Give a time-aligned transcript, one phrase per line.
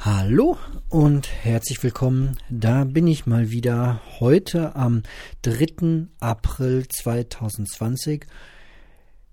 [0.00, 0.56] Hallo
[0.88, 2.38] und herzlich willkommen.
[2.48, 5.02] Da bin ich mal wieder heute am
[5.42, 6.06] 3.
[6.20, 8.24] April 2020.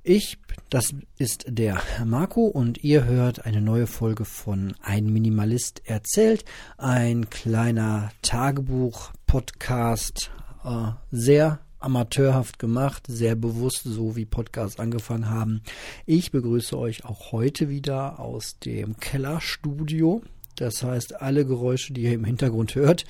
[0.02, 0.40] Ich,
[0.72, 6.46] das ist der Marco und ihr hört eine neue Folge von Ein Minimalist erzählt.
[6.80, 10.32] Ein kleiner Tagebuch-Podcast,
[10.64, 15.62] äh, sehr amateurhaft gemacht, sehr bewusst, so wie Podcasts angefangen haben.
[16.08, 20.24] Ich begrüße euch auch heute wieder aus dem Kellerstudio
[20.56, 23.06] das heißt, alle Geräusche, die ihr im Hintergrund hört,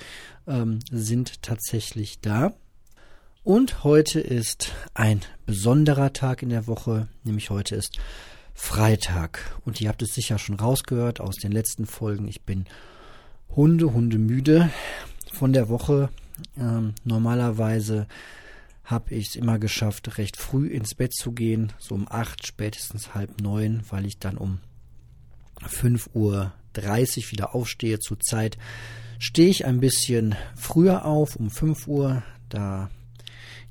[0.46, 2.52] ähm, sind tatsächlich da.
[3.44, 7.98] Und heute ist ein besonderer Tag in der Woche, nämlich heute ist
[8.54, 9.60] Freitag.
[9.64, 12.26] Und ihr habt es sicher schon rausgehört aus den letzten Folgen.
[12.26, 12.64] Ich bin
[13.54, 14.70] Hunde, Hunde müde
[15.32, 16.08] von der Woche.
[16.58, 18.08] Ähm, normalerweise
[18.82, 23.14] habe ich es immer geschafft, recht früh ins Bett zu gehen, so um acht, spätestens
[23.14, 24.58] halb neun, weil ich dann um
[25.66, 27.98] fünf Uhr 30 wieder aufstehe.
[27.98, 28.58] Zurzeit
[29.18, 32.90] stehe ich ein bisschen früher auf, um 5 Uhr, da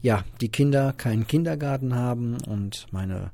[0.02, 3.31] ja die Kinder keinen Kindergarten haben und meine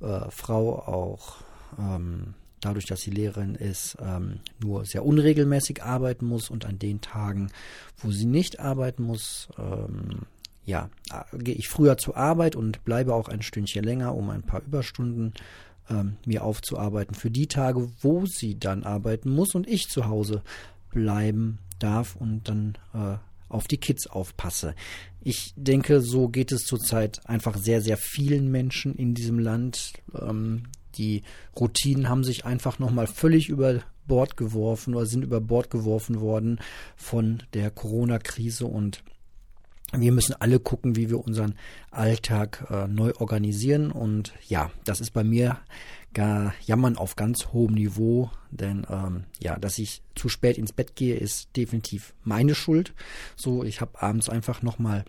[0.00, 1.36] äh, Frau auch
[1.78, 7.00] ähm, dadurch, dass sie Lehrerin ist, ähm, nur sehr unregelmäßig arbeiten muss und an den
[7.00, 7.50] Tagen,
[7.98, 10.22] wo sie nicht arbeiten muss, ähm,
[10.64, 14.42] ja, äh, gehe ich früher zur Arbeit und bleibe auch ein Stündchen länger, um ein
[14.42, 15.34] paar Überstunden
[15.90, 20.42] ähm, mir aufzuarbeiten für die Tage, wo sie dann arbeiten muss und ich zu Hause
[20.90, 23.16] bleiben darf und dann äh,
[23.48, 24.74] auf die Kids aufpasse.
[25.20, 29.94] Ich denke, so geht es zurzeit einfach sehr, sehr vielen Menschen in diesem Land.
[30.18, 30.64] Ähm,
[30.96, 31.22] die
[31.58, 36.58] Routinen haben sich einfach nochmal völlig über Bord geworfen oder sind über Bord geworfen worden
[36.96, 39.02] von der Corona-Krise und
[40.00, 41.54] wir müssen alle gucken, wie wir unseren
[41.90, 43.90] Alltag äh, neu organisieren.
[43.90, 45.58] Und ja, das ist bei mir
[46.12, 48.30] gar Jammern auf ganz hohem Niveau.
[48.50, 52.94] Denn ähm, ja, dass ich zu spät ins Bett gehe, ist definitiv meine Schuld.
[53.36, 55.04] So, ich habe abends einfach nochmal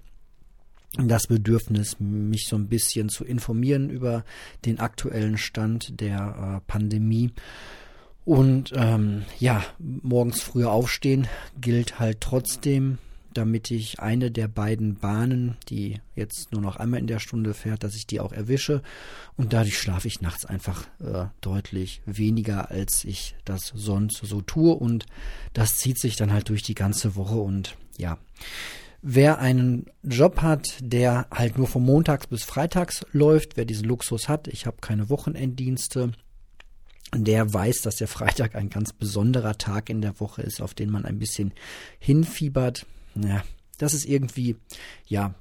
[0.97, 4.23] das Bedürfnis, mich so ein bisschen zu informieren über
[4.65, 7.31] den aktuellen Stand der äh, Pandemie.
[8.23, 11.27] Und ähm, ja, morgens früher aufstehen
[11.61, 12.97] gilt halt trotzdem
[13.37, 17.83] damit ich eine der beiden Bahnen, die jetzt nur noch einmal in der Stunde fährt,
[17.83, 18.81] dass ich die auch erwische.
[19.35, 24.73] Und dadurch schlafe ich nachts einfach äh, deutlich weniger, als ich das sonst so tue.
[24.73, 25.05] Und
[25.53, 27.35] das zieht sich dann halt durch die ganze Woche.
[27.35, 28.17] Und ja,
[29.01, 34.29] wer einen Job hat, der halt nur von Montags bis Freitags läuft, wer diesen Luxus
[34.29, 36.11] hat, ich habe keine Wochenenddienste,
[37.13, 40.89] der weiß, dass der Freitag ein ganz besonderer Tag in der Woche ist, auf den
[40.89, 41.53] man ein bisschen
[41.99, 42.85] hinfiebert
[43.15, 43.43] ja,
[43.77, 44.55] das ist irgendwie,
[45.07, 45.33] ja,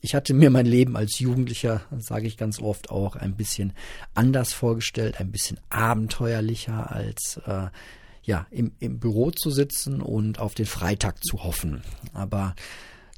[0.00, 3.72] ich hatte mir mein Leben als Jugendlicher, sage ich ganz oft auch, ein bisschen
[4.14, 7.68] anders vorgestellt, ein bisschen abenteuerlicher als äh,
[8.22, 11.82] ja im, im Büro zu sitzen und auf den Freitag zu hoffen.
[12.12, 12.54] Aber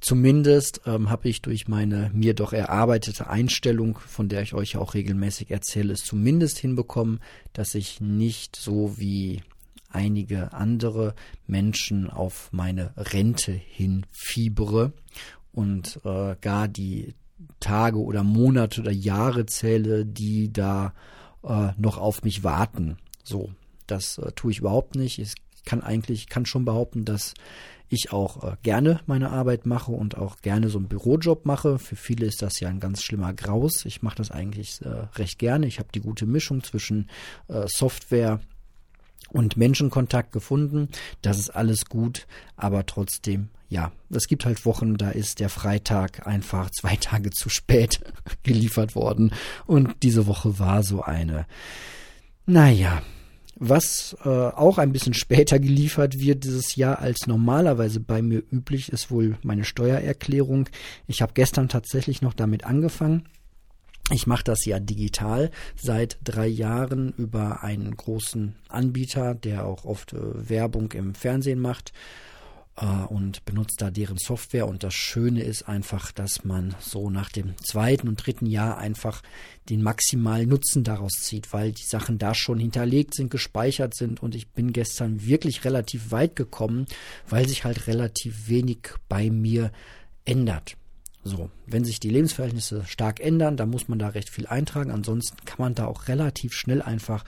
[0.01, 4.95] zumindest ähm, habe ich durch meine mir doch erarbeitete Einstellung, von der ich euch auch
[4.95, 7.21] regelmäßig erzähle, es zumindest hinbekommen,
[7.53, 9.43] dass ich nicht so wie
[9.95, 11.15] einige andere
[11.47, 14.93] Menschen auf meine Rente hinfiebere
[15.53, 17.15] und äh, gar die
[17.61, 20.95] Tage oder Monate oder Jahre zähle, die da
[21.45, 22.97] äh, noch auf mich warten.
[23.25, 23.51] So,
[23.87, 25.19] das äh, tue ich überhaupt nicht.
[25.19, 27.35] Ich kann eigentlich, kann schon behaupten, dass
[27.89, 31.79] ich auch äh, gerne meine Arbeit mache und auch gerne so einen Bürojob mache.
[31.79, 33.85] Für viele ist das ja ein ganz schlimmer Graus.
[33.85, 35.67] Ich mache das eigentlich äh, recht gerne.
[35.67, 37.11] Ich habe die gute Mischung zwischen
[37.49, 38.41] äh, Software
[39.33, 40.89] und Menschenkontakt gefunden.
[41.23, 42.27] Das ist alles gut,
[42.57, 47.49] aber trotzdem, ja, es gibt halt Wochen, da ist der Freitag einfach zwei Tage zu
[47.49, 48.01] spät
[48.43, 49.33] geliefert worden.
[49.67, 51.47] Und diese Woche war so eine.
[52.45, 53.03] Naja,
[53.57, 58.91] was äh, auch ein bisschen später geliefert wird dieses Jahr als normalerweise bei mir üblich
[58.91, 60.69] ist wohl meine Steuererklärung.
[61.07, 63.29] Ich habe gestern tatsächlich noch damit angefangen
[64.13, 70.13] ich mache das ja digital seit drei Jahren über einen großen Anbieter, der auch oft
[70.13, 71.93] äh, Werbung im Fernsehen macht
[72.77, 74.69] äh, und benutzt da deren Software.
[74.69, 79.23] Und das Schöne ist einfach, dass man so nach dem zweiten und dritten Jahr einfach
[79.69, 84.23] den maximalen Nutzen daraus zieht, weil die Sachen da schon hinterlegt sind, gespeichert sind.
[84.23, 86.87] Und ich bin gestern wirklich relativ weit gekommen,
[87.29, 89.73] weil sich halt relativ wenig bei mir
[90.25, 90.77] ändert.
[91.25, 94.91] So, wenn sich die Lebensverhältnisse stark ändern, dann muss man da recht viel eintragen.
[94.91, 97.25] Ansonsten kann man da auch relativ schnell einfach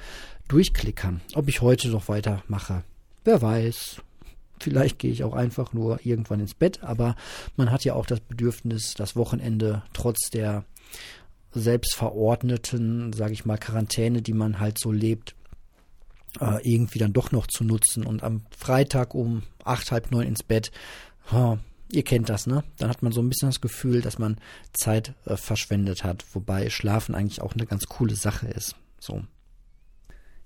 [0.48, 1.20] durchklickern.
[1.34, 2.82] Ob ich heute noch weitermache,
[3.24, 4.02] wer weiß.
[4.60, 7.16] Vielleicht gehe ich auch einfach nur irgendwann ins Bett, aber
[7.56, 10.64] man hat ja auch das Bedürfnis, das Wochenende trotz der
[11.52, 15.34] selbstverordneten, sage ich mal, Quarantäne, die man halt so lebt,
[16.40, 20.42] äh, irgendwie dann doch noch zu nutzen und am Freitag um acht, halb neun ins
[20.42, 20.72] Bett.
[21.94, 22.64] Ihr kennt das, ne?
[22.78, 24.36] Dann hat man so ein bisschen das Gefühl, dass man
[24.72, 28.74] Zeit äh, verschwendet hat, wobei Schlafen eigentlich auch eine ganz coole Sache ist.
[28.98, 29.22] So.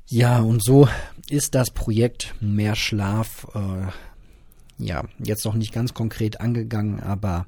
[0.06, 0.88] Ja, und so
[1.30, 3.86] ist das Projekt Mehr Schlaf äh,
[4.76, 7.46] ja jetzt noch nicht ganz konkret angegangen, aber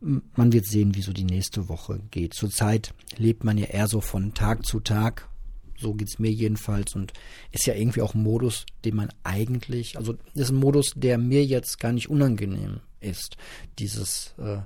[0.00, 2.32] man wird sehen, wie so die nächste Woche geht.
[2.32, 5.28] Zurzeit lebt man ja eher so von Tag zu Tag.
[5.78, 7.12] So geht's mir jedenfalls und
[7.52, 11.44] ist ja irgendwie auch ein Modus, den man eigentlich, also ist ein Modus, der mir
[11.44, 13.36] jetzt gar nicht unangenehm ist.
[13.78, 14.58] Dieses äh,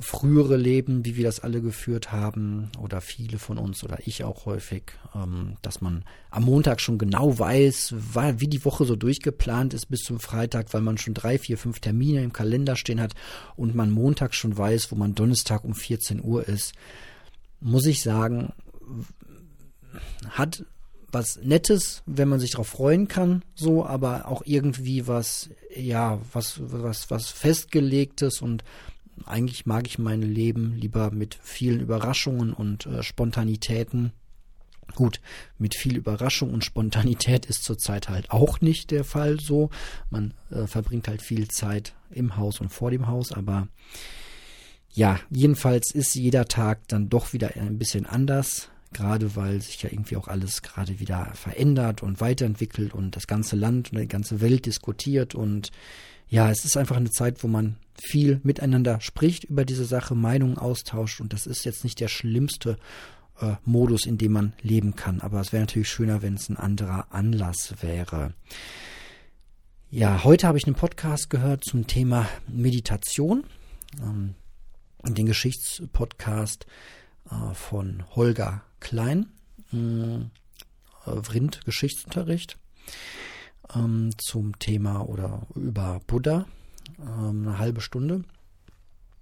[0.00, 4.44] frühere Leben, wie wir das alle geführt haben, oder viele von uns oder ich auch
[4.44, 7.94] häufig, ähm, dass man am Montag schon genau weiß,
[8.38, 11.80] wie die Woche so durchgeplant ist bis zum Freitag, weil man schon drei, vier, fünf
[11.80, 13.14] Termine im Kalender stehen hat
[13.56, 16.74] und man Montag schon weiß, wo man Donnerstag um 14 Uhr ist,
[17.60, 18.52] muss ich sagen,
[20.28, 20.64] hat
[21.14, 26.60] was Nettes, wenn man sich darauf freuen kann, so, aber auch irgendwie was, ja, was,
[26.60, 28.64] was, was Festgelegtes und
[29.24, 34.12] eigentlich mag ich mein Leben lieber mit vielen Überraschungen und äh, Spontanitäten.
[34.94, 35.20] Gut,
[35.58, 39.70] mit viel Überraschung und Spontanität ist zurzeit halt auch nicht der Fall so.
[40.10, 43.68] Man äh, verbringt halt viel Zeit im Haus und vor dem Haus, aber
[44.92, 49.90] ja, jedenfalls ist jeder Tag dann doch wieder ein bisschen anders, gerade weil sich ja
[49.90, 54.40] irgendwie auch alles gerade wieder verändert und weiterentwickelt und das ganze Land und die ganze
[54.40, 55.70] Welt diskutiert und
[56.28, 60.58] ja, es ist einfach eine Zeit, wo man viel miteinander spricht über diese Sache, Meinungen
[60.58, 62.78] austauscht und das ist jetzt nicht der schlimmste
[63.40, 65.20] äh, Modus, in dem man leben kann.
[65.20, 68.32] Aber es wäre natürlich schöner, wenn es ein anderer Anlass wäre.
[69.90, 73.44] Ja, heute habe ich einen Podcast gehört zum Thema Meditation.
[74.02, 74.34] Ähm,
[75.06, 76.66] den Geschichtspodcast
[77.30, 79.26] äh, von Holger Klein,
[79.72, 80.20] äh,
[81.22, 82.58] Vrind Geschichtsunterricht
[83.74, 86.46] ähm, zum Thema oder über Buddha
[87.00, 88.24] ähm, eine halbe Stunde.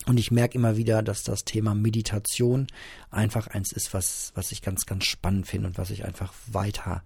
[0.07, 2.67] Und ich merke immer wieder, dass das Thema Meditation
[3.11, 7.05] einfach eins ist, was, was ich ganz, ganz spannend finde und was ich einfach weiter,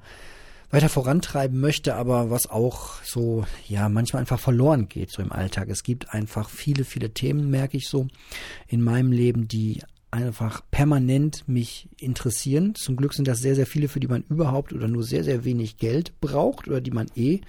[0.70, 5.69] weiter vorantreiben möchte, aber was auch so, ja, manchmal einfach verloren geht, so im Alltag.
[5.69, 8.09] Es gibt einfach viele, viele Themen, merke ich so,
[8.67, 9.82] in meinem Leben, die
[10.17, 12.75] einfach permanent mich interessieren.
[12.75, 15.45] Zum Glück sind das sehr, sehr viele, für die man überhaupt oder nur sehr, sehr
[15.45, 17.41] wenig Geld braucht oder die man eh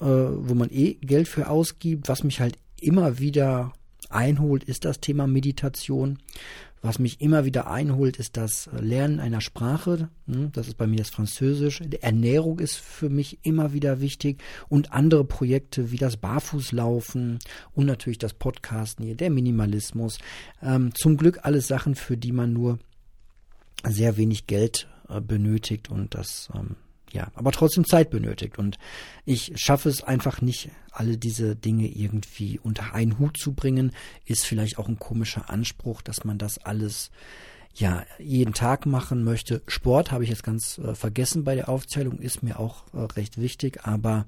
[0.00, 2.08] äh, wo man eh Geld für ausgibt.
[2.08, 3.72] Was mich halt immer wieder
[4.10, 6.18] einholt, ist das Thema Meditation.
[6.82, 10.08] Was mich immer wieder einholt, ist das Lernen einer Sprache.
[10.26, 11.80] Hm, das ist bei mir das Französisch.
[12.00, 17.38] Ernährung ist für mich immer wieder wichtig und andere Projekte wie das Barfußlaufen
[17.74, 20.18] und natürlich das Podcasten hier, der Minimalismus.
[20.62, 22.78] Ähm, zum Glück alles Sachen, für die man nur
[23.84, 26.76] sehr wenig Geld äh, benötigt und das ähm,
[27.12, 28.58] ja, aber trotzdem Zeit benötigt.
[28.58, 28.78] Und
[29.24, 33.92] ich schaffe es einfach nicht, alle diese Dinge irgendwie unter einen Hut zu bringen.
[34.26, 37.10] Ist vielleicht auch ein komischer Anspruch, dass man das alles
[37.74, 39.62] ja jeden Tag machen möchte.
[39.66, 43.40] Sport habe ich jetzt ganz äh, vergessen bei der Aufzählung, ist mir auch äh, recht
[43.40, 44.26] wichtig, aber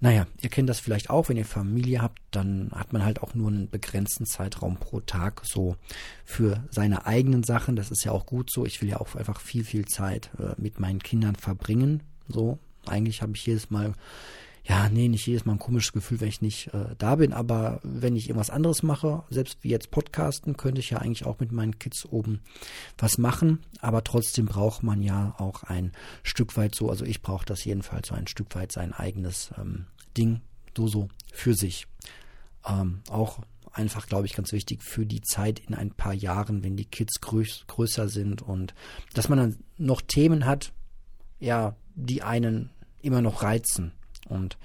[0.00, 3.34] naja, ihr kennt das vielleicht auch, wenn ihr Familie habt, dann hat man halt auch
[3.34, 5.76] nur einen begrenzten Zeitraum pro Tag so
[6.24, 7.76] für seine eigenen Sachen.
[7.76, 8.64] Das ist ja auch gut so.
[8.64, 12.02] Ich will ja auch einfach viel, viel Zeit äh, mit meinen Kindern verbringen.
[12.28, 13.94] So, eigentlich habe ich jedes Mal
[14.68, 17.80] ja, nee, nicht jedes Mal ein komisches Gefühl, wenn ich nicht äh, da bin, aber
[17.82, 21.52] wenn ich irgendwas anderes mache, selbst wie jetzt Podcasten, könnte ich ja eigentlich auch mit
[21.52, 22.40] meinen Kids oben
[22.98, 27.46] was machen, aber trotzdem braucht man ja auch ein Stück weit so, also ich brauche
[27.46, 29.86] das jedenfalls so ein Stück weit sein eigenes ähm,
[30.18, 30.42] Ding,
[30.76, 31.86] so so für sich.
[32.66, 33.38] Ähm, auch
[33.72, 37.20] einfach, glaube ich, ganz wichtig für die Zeit in ein paar Jahren, wenn die Kids
[37.22, 38.74] größ größer sind und
[39.14, 40.72] dass man dann noch Themen hat,
[41.40, 42.68] ja, die einen
[43.00, 43.92] immer noch reizen
[44.28, 44.58] und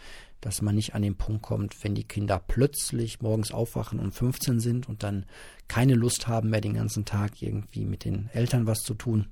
[0.44, 4.60] dass man nicht an den Punkt kommt, wenn die Kinder plötzlich morgens aufwachen und 15
[4.60, 5.26] sind und dann
[5.70, 9.28] keine Lust haben mehr den ganzen Tag irgendwie mit den Eltern was zu tun.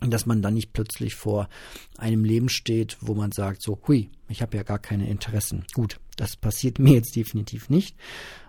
[0.00, 1.48] Und dass man dann nicht plötzlich vor
[1.96, 5.64] einem Leben steht, wo man sagt, so, hui, ich habe ja gar keine Interessen.
[5.72, 7.96] Gut, das passiert mir jetzt definitiv nicht,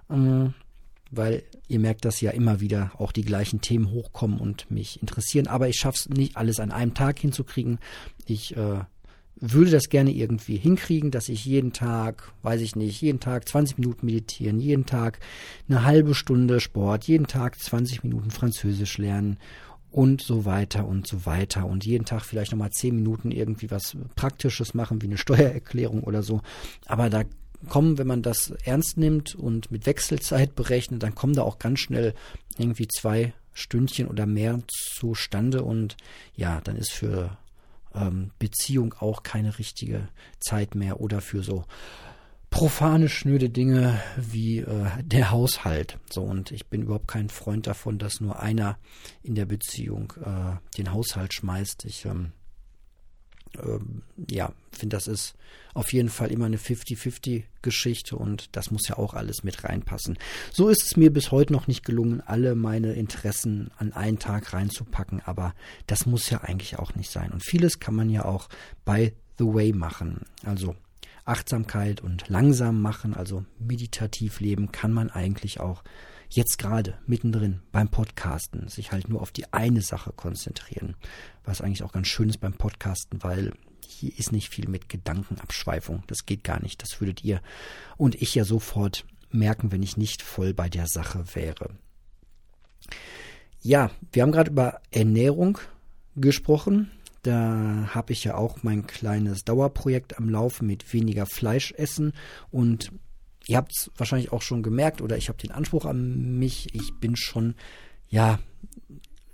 [0.09, 0.49] äh,
[1.11, 5.47] weil ihr merkt, dass ja immer wieder auch die gleichen Themen hochkommen und mich interessieren.
[5.47, 7.79] Aber ich schaffe es nicht, alles an einem Tag hinzukriegen.
[8.25, 8.81] Ich äh,
[9.41, 13.77] würde das gerne irgendwie hinkriegen, dass ich jeden Tag, weiß ich nicht, jeden Tag 20
[13.77, 15.19] Minuten meditieren, jeden Tag
[15.67, 19.37] eine halbe Stunde Sport, jeden Tag 20 Minuten Französisch lernen
[19.91, 23.97] und so weiter und so weiter und jeden Tag vielleicht nochmal 10 Minuten irgendwie was
[24.15, 26.41] Praktisches machen, wie eine Steuererklärung oder so.
[26.85, 27.23] Aber da
[27.67, 31.79] kommen, wenn man das ernst nimmt und mit Wechselzeit berechnet, dann kommen da auch ganz
[31.79, 32.13] schnell
[32.57, 35.97] irgendwie zwei Stündchen oder mehr zustande und
[36.35, 37.37] ja, dann ist für
[37.93, 40.07] ähm, Beziehung auch keine richtige
[40.39, 41.65] Zeit mehr oder für so
[42.49, 45.97] profane, schnöde Dinge wie äh, der Haushalt.
[46.09, 48.77] So, und ich bin überhaupt kein Freund davon, dass nur einer
[49.21, 51.85] in der Beziehung äh, den Haushalt schmeißt.
[51.85, 52.31] Ich ähm,
[53.57, 55.35] ähm, ja, finde, das ist
[55.73, 60.17] auf jeden Fall immer eine 50-50-Geschichte und das muss ja auch alles mit reinpassen.
[60.51, 64.53] So ist es mir bis heute noch nicht gelungen, alle meine Interessen an einen Tag
[64.53, 65.53] reinzupacken, aber
[65.87, 67.31] das muss ja eigentlich auch nicht sein.
[67.31, 68.49] Und vieles kann man ja auch
[68.85, 70.25] by the way machen.
[70.43, 70.75] Also
[71.25, 75.83] Achtsamkeit und langsam machen, also meditativ leben, kann man eigentlich auch
[76.29, 80.95] jetzt gerade mittendrin beim Podcasten sich halt nur auf die eine Sache konzentrieren.
[81.43, 83.53] Was eigentlich auch ganz schön ist beim Podcasten, weil
[83.85, 86.03] hier ist nicht viel mit Gedankenabschweifung.
[86.07, 86.81] Das geht gar nicht.
[86.81, 87.41] Das würdet ihr
[87.97, 91.71] und ich ja sofort merken, wenn ich nicht voll bei der Sache wäre.
[93.61, 95.57] Ja, wir haben gerade über Ernährung
[96.15, 96.91] gesprochen.
[97.23, 102.13] Da habe ich ja auch mein kleines Dauerprojekt am Laufen mit weniger Fleisch essen
[102.49, 102.93] und
[103.49, 106.93] ihr habt es wahrscheinlich auch schon gemerkt oder ich habe den Anspruch an mich, ich
[106.99, 107.55] bin schon,
[108.07, 108.39] ja,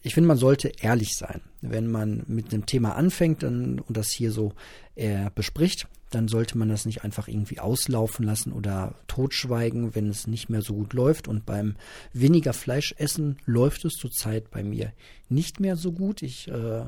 [0.04, 1.42] ich finde, man sollte ehrlich sein.
[1.62, 4.54] Wenn man mit einem Thema anfängt dann, und das hier so
[4.96, 10.28] äh, bespricht, dann sollte man das nicht einfach irgendwie auslaufen lassen oder totschweigen, wenn es
[10.28, 11.28] nicht mehr so gut läuft.
[11.28, 11.76] Und beim
[12.14, 14.94] weniger Fleischessen läuft es zurzeit bei mir
[15.28, 16.22] nicht mehr so gut.
[16.22, 16.86] Ich äh,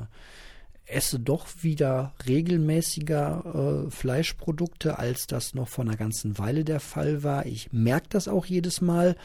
[0.88, 7.22] esse doch wieder regelmäßiger äh, Fleischprodukte, als das noch vor einer ganzen Weile der Fall
[7.22, 7.46] war.
[7.46, 9.16] Ich merke das auch jedes Mal,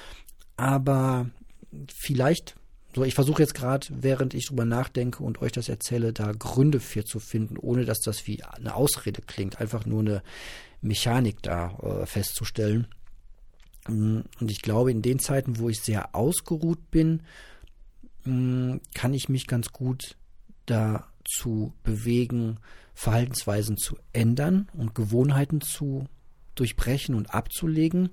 [0.57, 1.29] aber
[1.93, 2.55] vielleicht,
[2.93, 6.79] so ich versuche jetzt gerade, während ich drüber nachdenke und euch das erzähle, da Gründe
[6.79, 10.23] für zu finden, ohne dass das wie eine Ausrede klingt, einfach nur eine
[10.81, 12.87] Mechanik da äh, festzustellen.
[13.87, 17.23] Mm, und ich glaube, in den Zeiten, wo ich sehr ausgeruht bin,
[18.25, 20.17] mm, kann ich mich ganz gut
[20.65, 22.59] da zu bewegen,
[22.93, 26.07] Verhaltensweisen zu ändern und Gewohnheiten zu
[26.55, 28.09] durchbrechen und abzulegen.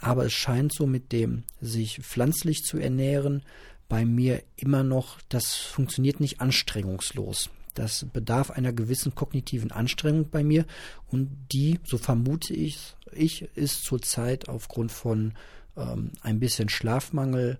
[0.00, 3.42] Aber es scheint so mit dem sich pflanzlich zu ernähren
[3.88, 7.50] bei mir immer noch, das funktioniert nicht anstrengungslos.
[7.74, 10.66] Das bedarf einer gewissen kognitiven Anstrengung bei mir
[11.06, 15.34] und die, so vermute ich, ich ist zurzeit aufgrund von
[15.76, 17.58] ähm, ein bisschen Schlafmangel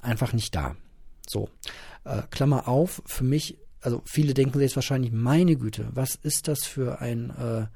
[0.00, 0.76] einfach nicht da.
[1.28, 1.50] So,
[2.04, 6.64] äh, Klammer auf, für mich also viele denken jetzt wahrscheinlich, meine Güte, was ist das
[6.64, 7.66] für ein, äh,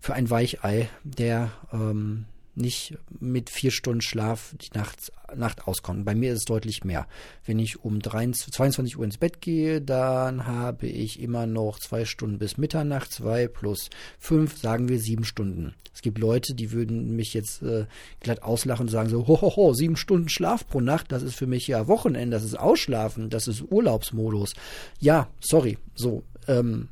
[0.00, 2.26] für ein Weichei, der ähm,
[2.56, 6.04] nicht mit vier Stunden Schlaf die Nacht, Nacht auskommt.
[6.04, 7.06] Bei mir ist es deutlich mehr.
[7.44, 12.04] Wenn ich um 23, 22 Uhr ins Bett gehe, dann habe ich immer noch zwei
[12.04, 15.74] Stunden bis Mitternacht, zwei plus fünf, sagen wir sieben Stunden.
[15.94, 17.86] Es gibt Leute, die würden mich jetzt äh,
[18.20, 21.36] glatt auslachen und sagen so, hohoho, ho, ho, sieben Stunden Schlaf pro Nacht, das ist
[21.36, 24.54] für mich ja Wochenende, das ist Ausschlafen, das ist Urlaubsmodus.
[25.00, 26.88] Ja, sorry, so, ähm,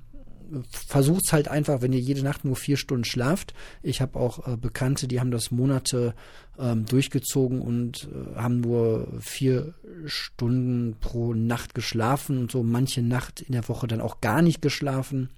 [0.71, 3.55] versucht's halt einfach, wenn ihr jede Nacht nur vier Stunden schlaft.
[3.83, 6.15] Ich habe auch äh, Bekannte, die haben das Monate
[6.59, 9.75] ähm, durchgezogen und äh, haben nur vier
[10.07, 14.63] Stunden pro Nacht geschlafen und so manche Nacht in der Woche dann auch gar nicht
[14.63, 15.31] geschlafen.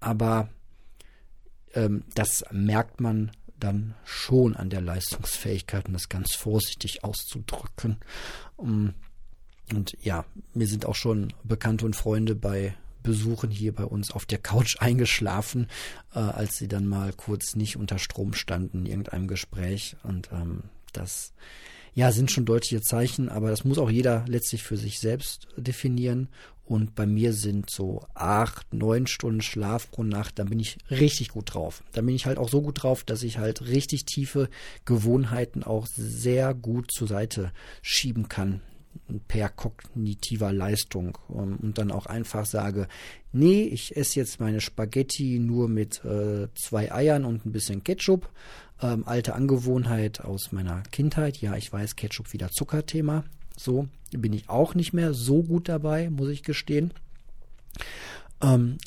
[0.00, 0.48] Aber
[1.74, 7.98] ähm, das merkt man dann schon an der Leistungsfähigkeit, um das ganz vorsichtig auszudrücken.
[8.56, 8.94] Um,
[9.72, 14.26] und ja, mir sind auch schon Bekannte und Freunde bei Besuchen hier bei uns auf
[14.26, 15.66] der Couch eingeschlafen,
[16.14, 19.96] äh, als sie dann mal kurz nicht unter Strom standen in irgendeinem Gespräch.
[20.02, 21.32] Und ähm, das
[21.94, 26.28] ja, sind schon deutliche Zeichen, aber das muss auch jeder letztlich für sich selbst definieren.
[26.64, 31.28] Und bei mir sind so acht, neun Stunden Schlaf pro Nacht, dann bin ich richtig
[31.28, 31.82] gut drauf.
[31.92, 34.48] Dann bin ich halt auch so gut drauf, dass ich halt richtig tiefe
[34.84, 38.62] Gewohnheiten auch sehr gut zur Seite schieben kann
[39.20, 42.88] per kognitiver Leistung um, und dann auch einfach sage,
[43.32, 48.28] nee, ich esse jetzt meine Spaghetti nur mit äh, zwei Eiern und ein bisschen Ketchup.
[48.80, 51.38] Ähm, alte Angewohnheit aus meiner Kindheit.
[51.38, 53.24] Ja, ich weiß, Ketchup wieder Zuckerthema.
[53.56, 56.92] So bin ich auch nicht mehr so gut dabei, muss ich gestehen.
[58.42, 58.78] Ähm,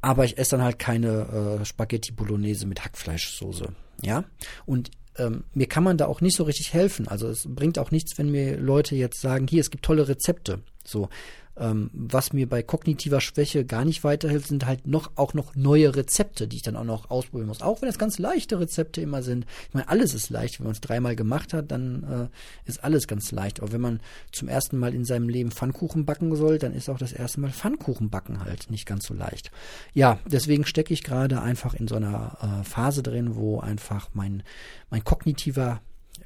[0.00, 3.72] aber ich esse dann halt keine äh, Spaghetti Bolognese mit Hackfleischsoße.
[4.02, 4.24] Ja,
[4.66, 7.08] und ähm, mir kann man da auch nicht so richtig helfen.
[7.08, 10.60] Also es bringt auch nichts, wenn mir Leute jetzt sagen, hier, es gibt tolle Rezepte.
[10.84, 11.08] So,
[11.56, 15.94] ähm, was mir bei kognitiver Schwäche gar nicht weiterhilft, sind halt noch auch noch neue
[15.94, 17.62] Rezepte, die ich dann auch noch ausprobieren muss.
[17.62, 19.46] Auch wenn es ganz leichte Rezepte immer sind.
[19.68, 20.58] Ich meine, alles ist leicht.
[20.58, 22.30] Wenn man es dreimal gemacht hat, dann
[22.64, 23.60] äh, ist alles ganz leicht.
[23.60, 24.00] Aber wenn man
[24.32, 27.50] zum ersten Mal in seinem Leben Pfannkuchen backen soll, dann ist auch das erste Mal
[27.50, 29.52] Pfannkuchen backen halt nicht ganz so leicht.
[29.92, 34.42] Ja, deswegen stecke ich gerade einfach in so einer äh, Phase drin, wo einfach mein,
[34.90, 35.80] mein kognitiver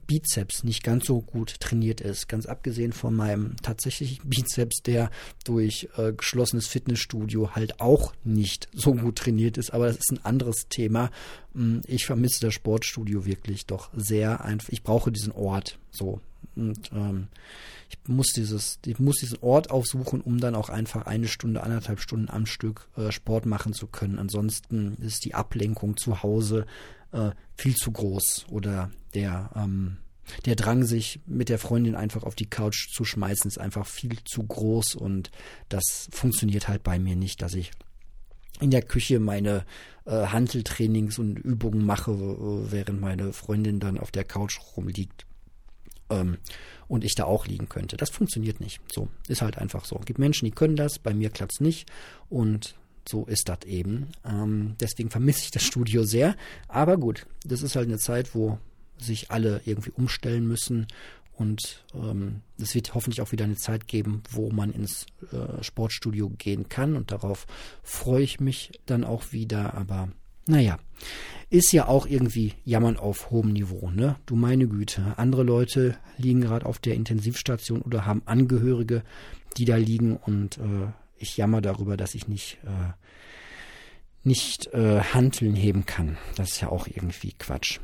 [0.08, 2.28] Bizeps nicht ganz so gut trainiert ist.
[2.28, 5.10] Ganz abgesehen von meinem tatsächlichen Bizeps, der
[5.44, 9.72] durch äh, geschlossenes Fitnessstudio halt auch nicht so gut trainiert ist.
[9.72, 11.10] Aber das ist ein anderes Thema.
[11.54, 14.44] Hm, ich vermisse das Sportstudio wirklich doch sehr.
[14.44, 14.70] Einfach.
[14.70, 16.20] Ich brauche diesen Ort so.
[16.58, 17.28] Und ähm,
[17.88, 22.00] ich muss dieses, ich muss diesen Ort aufsuchen, um dann auch einfach eine Stunde, anderthalb
[22.00, 24.18] Stunden am Stück äh, Sport machen zu können.
[24.18, 26.66] Ansonsten ist die Ablenkung zu Hause
[27.12, 28.46] äh, viel zu groß.
[28.50, 29.98] Oder der ähm,
[30.44, 34.18] der Drang, sich mit der Freundin einfach auf die Couch zu schmeißen, ist einfach viel
[34.24, 34.94] zu groß.
[34.94, 35.30] Und
[35.68, 37.70] das funktioniert halt bei mir nicht, dass ich
[38.60, 39.64] in der Küche meine
[40.04, 42.12] äh, Handeltrainings und Übungen mache,
[42.70, 45.27] während meine Freundin dann auf der Couch rumliegt
[46.10, 46.38] ähm,
[46.88, 47.96] und ich da auch liegen könnte.
[47.96, 48.80] Das funktioniert nicht.
[48.92, 49.96] So ist halt einfach so.
[49.98, 51.90] Es gibt Menschen, die können das, bei mir klappt es nicht
[52.28, 52.74] und
[53.08, 54.08] so ist das eben.
[54.24, 56.36] Ähm, deswegen vermisse ich das Studio sehr.
[56.68, 58.58] Aber gut, das ist halt eine Zeit, wo
[58.98, 60.86] sich alle irgendwie umstellen müssen.
[61.32, 66.30] Und ähm, es wird hoffentlich auch wieder eine Zeit geben, wo man ins äh, Sportstudio
[66.30, 66.96] gehen kann.
[66.96, 67.46] Und darauf
[67.82, 69.74] freue ich mich dann auch wieder.
[69.74, 70.08] Aber
[70.48, 70.78] naja,
[71.50, 74.16] ist ja auch irgendwie Jammern auf hohem Niveau, ne?
[74.26, 75.14] Du meine Güte.
[75.16, 79.02] Andere Leute liegen gerade auf der Intensivstation oder haben Angehörige,
[79.56, 82.92] die da liegen und äh, ich jammer darüber, dass ich nicht, äh,
[84.24, 86.18] nicht äh, Hanteln heben kann.
[86.36, 87.80] Das ist ja auch irgendwie Quatsch.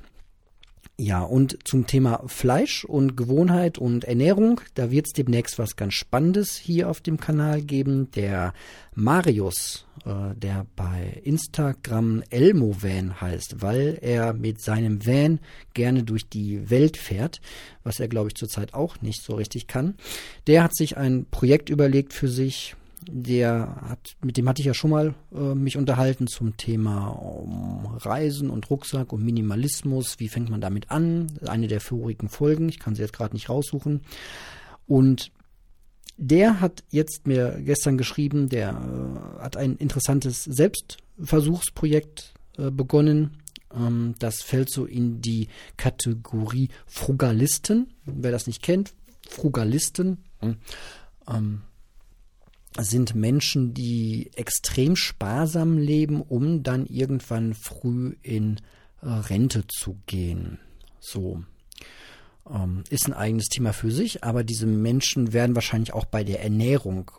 [0.96, 5.94] Ja, und zum Thema Fleisch und Gewohnheit und Ernährung, da wird es demnächst was ganz
[5.94, 8.12] Spannendes hier auf dem Kanal geben.
[8.12, 8.54] Der
[8.94, 15.40] Marius, äh, der bei Instagram Elmo Van heißt, weil er mit seinem Van
[15.74, 17.40] gerne durch die Welt fährt,
[17.82, 19.96] was er, glaube ich, zurzeit auch nicht so richtig kann.
[20.46, 22.76] Der hat sich ein Projekt überlegt für sich,
[23.10, 27.86] der hat, mit dem hatte ich ja schon mal äh, mich unterhalten zum Thema um
[27.86, 30.18] Reisen und Rucksack und Minimalismus.
[30.18, 31.38] Wie fängt man damit an?
[31.46, 32.68] Eine der vorigen Folgen.
[32.68, 34.02] Ich kann sie jetzt gerade nicht raussuchen.
[34.86, 35.32] Und
[36.16, 43.38] der hat jetzt mir gestern geschrieben, der äh, hat ein interessantes Selbstversuchsprojekt äh, begonnen.
[43.74, 47.92] Ähm, das fällt so in die Kategorie Frugalisten.
[48.04, 48.94] Wer das nicht kennt,
[49.28, 50.18] Frugalisten.
[51.28, 51.62] Ähm,
[52.78, 58.56] sind Menschen, die extrem sparsam leben, um dann irgendwann früh in
[59.00, 60.58] äh, Rente zu gehen.
[60.98, 61.44] So.
[62.50, 66.42] Ähm, ist ein eigenes Thema für sich, aber diese Menschen werden wahrscheinlich auch bei der
[66.42, 67.10] Ernährung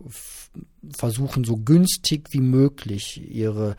[0.92, 3.76] versuchen, so günstig wie möglich ihre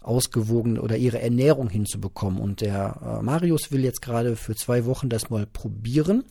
[0.00, 2.40] ausgewogene oder ihre Ernährung hinzubekommen.
[2.40, 6.24] Und der äh, Marius will jetzt gerade für zwei Wochen das mal probieren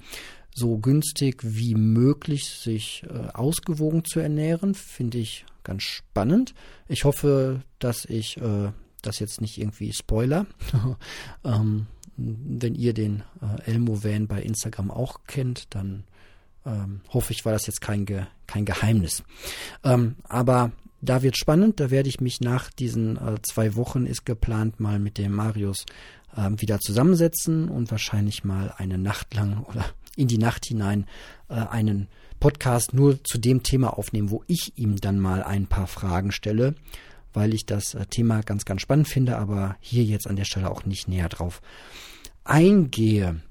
[0.56, 6.54] so günstig wie möglich sich äh, ausgewogen zu ernähren, finde ich ganz spannend.
[6.88, 10.46] Ich hoffe, dass ich äh, das jetzt nicht irgendwie spoiler.
[11.44, 11.88] ähm,
[12.18, 16.06] wenn ihr den äh, Elmo Van bei Instagram auch kennt, dann
[16.65, 19.24] ähm, hoffe ich, war das jetzt kein, Ge kein Geheimnis.
[19.84, 24.26] Ähm, aber da wird spannend, da werde ich mich nach diesen äh, zwei Wochen ist
[24.26, 25.86] geplant mal mit dem Marius
[26.36, 31.06] äh, wieder zusammensetzen und wahrscheinlich mal eine Nacht lang oder in die Nacht hinein
[31.49, 32.08] äh, einen
[32.39, 36.75] Podcast nur zu dem Thema aufnehmen, wo ich ihm dann mal ein paar Fragen stelle,
[37.34, 40.69] weil ich das äh, Thema ganz, ganz spannend finde, aber hier jetzt an der Stelle
[40.69, 41.62] auch nicht näher drauf
[42.43, 43.41] eingehe.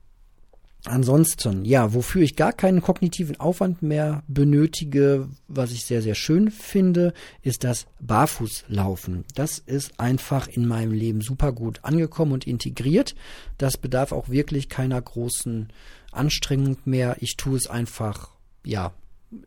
[0.86, 6.50] Ansonsten, ja, wofür ich gar keinen kognitiven Aufwand mehr benötige, was ich sehr, sehr schön
[6.50, 9.24] finde, ist das Barfußlaufen.
[9.34, 13.14] Das ist einfach in meinem Leben super gut angekommen und integriert.
[13.56, 15.68] Das bedarf auch wirklich keiner großen
[16.14, 17.16] Anstrengung mehr.
[17.20, 18.30] Ich tue es einfach,
[18.64, 18.92] ja,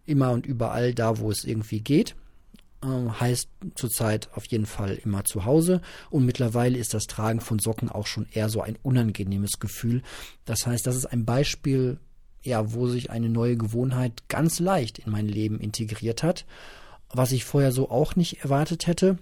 [0.05, 2.15] immer und überall da, wo es irgendwie geht.
[2.83, 5.81] Ähm, heißt zurzeit auf jeden Fall immer zu Hause.
[6.09, 10.03] Und mittlerweile ist das Tragen von Socken auch schon eher so ein unangenehmes Gefühl.
[10.45, 11.99] Das heißt, das ist ein Beispiel,
[12.43, 16.45] ja, wo sich eine neue Gewohnheit ganz leicht in mein Leben integriert hat,
[17.09, 19.17] was ich vorher so auch nicht erwartet hätte.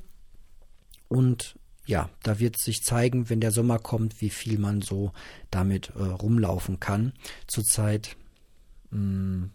[1.07, 1.55] Und
[1.85, 5.11] ja, da wird sich zeigen, wenn der Sommer kommt, wie viel man so
[5.51, 7.13] damit äh, rumlaufen kann.
[7.47, 8.17] Zurzeit
[8.91, 9.51] mh, mm,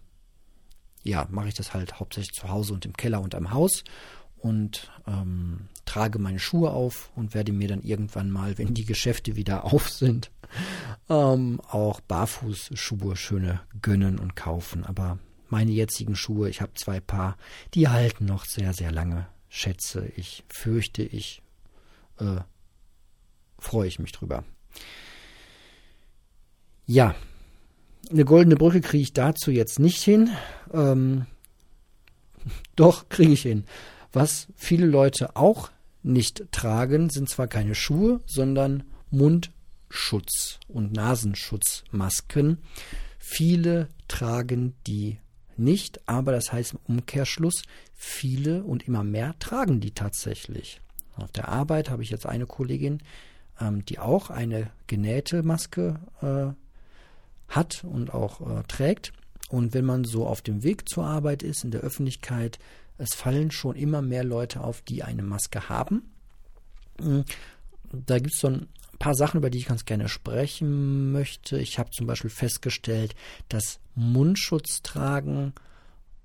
[1.02, 3.84] ja, mache ich das halt hauptsächlich zu Hause und im Keller und am Haus
[4.36, 9.36] und ähm, trage meine Schuhe auf und werde mir dann irgendwann mal, wenn die Geschäfte
[9.36, 10.30] wieder auf sind,
[11.08, 14.84] ähm, auch Barfußschuhe schöne gönnen und kaufen.
[14.84, 17.36] Aber meine jetzigen Schuhe, ich habe zwei Paar,
[17.74, 19.26] die halten noch sehr, sehr lange.
[19.48, 21.42] Schätze ich, fürchte ich,
[22.20, 22.40] äh,
[23.58, 24.44] freue ich mich drüber.
[26.86, 27.14] Ja,
[28.10, 30.30] eine goldene Brücke kriege ich dazu jetzt nicht hin.
[30.72, 31.26] Ähm,
[32.76, 33.64] doch, kriege ich hin.
[34.12, 35.70] Was viele Leute auch
[36.02, 39.52] nicht tragen, sind zwar keine Schuhe, sondern Mund,
[39.90, 42.58] Mundschutz und Nasenschutzmasken.
[43.18, 45.18] Viele tragen die
[45.56, 47.62] nicht, aber das heißt im Umkehrschluss,
[47.94, 50.80] viele und immer mehr tragen die tatsächlich.
[51.16, 53.02] Auf der Arbeit habe ich jetzt eine Kollegin,
[53.60, 59.12] ähm, die auch eine genähte Maske äh, hat und auch äh, trägt.
[59.48, 62.58] Und wenn man so auf dem Weg zur Arbeit ist, in der Öffentlichkeit,
[62.98, 66.12] es fallen schon immer mehr Leute auf, die eine Maske haben.
[67.00, 67.24] Hm,
[67.92, 68.68] da gibt es so ein
[68.98, 71.58] paar Sachen, über die ich ganz gerne sprechen möchte.
[71.58, 73.16] Ich habe zum Beispiel festgestellt,
[73.48, 75.54] dass Mundschutz tragen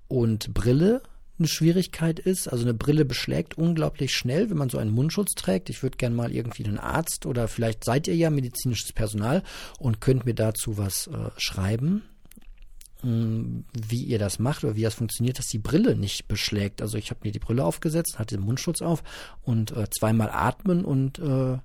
[0.06, 1.02] und Brille
[1.38, 2.48] eine Schwierigkeit ist.
[2.48, 5.70] Also eine Brille beschlägt unglaublich schnell, wenn man so einen Mundschutz trägt.
[5.70, 9.42] Ich würde gerne mal irgendwie einen Arzt oder vielleicht seid ihr ja medizinisches Personal
[9.78, 12.02] und könnt mir dazu was äh, schreiben
[13.02, 16.82] wie ihr das macht oder wie das funktioniert, dass die Brille nicht beschlägt.
[16.82, 19.02] Also ich habe mir die Brille aufgesetzt, hatte den Mundschutz auf
[19.42, 21.58] und äh, zweimal atmen und äh,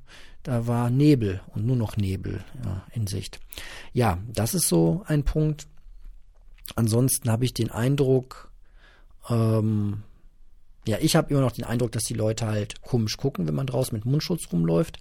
[0.44, 3.40] da war Nebel und nur noch Nebel ja, in Sicht.
[3.94, 5.68] Ja, das ist so ein Punkt.
[6.76, 8.51] Ansonsten habe ich den Eindruck,
[9.30, 10.04] ähm,
[10.88, 13.68] ja, ich habe immer noch den Eindruck, dass die Leute halt komisch gucken, wenn man
[13.68, 14.98] draußen mit Mundschutz rumläuft.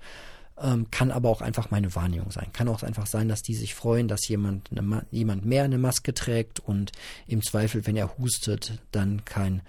[0.61, 2.53] Ähm, kann aber auch einfach meine Wahrnehmung sein.
[2.53, 6.13] Kann auch einfach sein, dass die sich freuen, dass jemand, eine, jemand mehr eine Maske
[6.13, 6.93] trägt und
[7.27, 9.63] im Zweifel, wenn er hustet, dann kein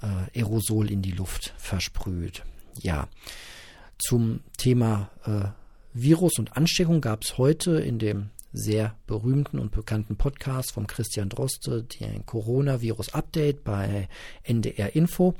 [0.00, 2.44] äh, Aerosol in die Luft versprüht.
[2.80, 3.08] Ja,
[3.98, 5.48] zum Thema äh,
[5.94, 11.28] Virus und Ansteckung gab es heute in dem sehr berühmten und bekannten Podcast von Christian
[11.28, 14.08] Droste, den Coronavirus-Update bei
[14.44, 15.34] NDR Info.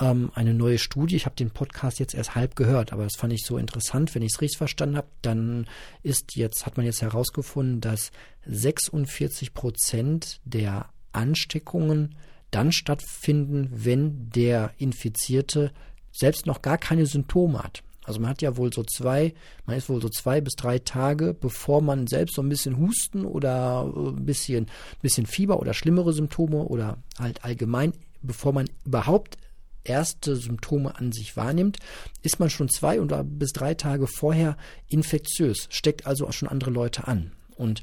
[0.00, 1.16] Ähm, eine neue Studie.
[1.16, 4.14] Ich habe den Podcast jetzt erst halb gehört, aber das fand ich so interessant.
[4.14, 5.66] Wenn ich es richtig verstanden habe, dann
[6.02, 8.10] ist jetzt, hat man jetzt herausgefunden, dass
[8.46, 12.16] 46 Prozent der Ansteckungen
[12.50, 15.72] dann stattfinden, wenn der Infizierte
[16.10, 17.82] selbst noch gar keine Symptome hat.
[18.04, 19.34] Also man hat ja wohl so zwei,
[19.66, 23.24] man ist wohl so zwei bis drei Tage, bevor man selbst so ein bisschen Husten
[23.24, 24.66] oder äh, ein bisschen,
[25.00, 29.36] bisschen Fieber oder schlimmere Symptome oder halt allgemein, bevor man überhaupt
[29.84, 31.78] erste Symptome an sich wahrnimmt,
[32.22, 34.56] ist man schon zwei oder bis drei Tage vorher
[34.88, 37.32] infektiös, steckt also auch schon andere Leute an.
[37.56, 37.82] Und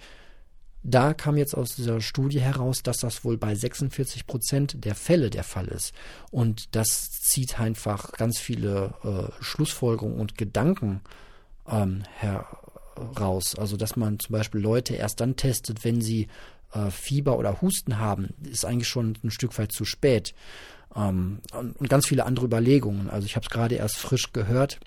[0.84, 5.30] da kam jetzt aus dieser Studie heraus, dass das wohl bei 46 Prozent der Fälle
[5.30, 5.94] der Fall ist.
[6.32, 11.02] Und das zieht einfach ganz viele äh, Schlussfolgerungen und Gedanken
[11.68, 13.56] ähm, heraus.
[13.58, 16.28] Also, dass man zum Beispiel Leute erst dann testet, wenn sie
[16.74, 20.34] äh, Fieber oder Husten haben, ist eigentlich schon ein Stück weit zu spät.
[20.96, 23.10] Ähm, und, und ganz viele andere Überlegungen.
[23.10, 24.80] Also, ich habe es gerade erst frisch gehört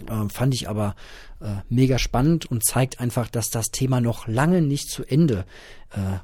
[0.00, 0.94] äh, fand ich aber
[1.40, 5.44] äh, mega spannend und zeigt einfach, dass das Thema noch lange nicht zu Ende
[5.92, 6.18] äh,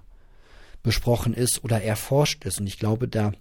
[0.82, 2.60] besprochen ist oder erforscht ist.
[2.60, 3.32] Und ich glaube, da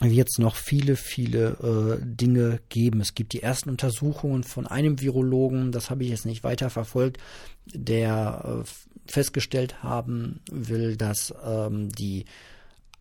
[0.00, 3.00] wird es noch viele, viele äh, Dinge geben.
[3.00, 7.18] Es gibt die ersten Untersuchungen von einem Virologen, das habe ich jetzt nicht weiter verfolgt,
[7.66, 12.26] der äh, festgestellt haben will, dass ähm, die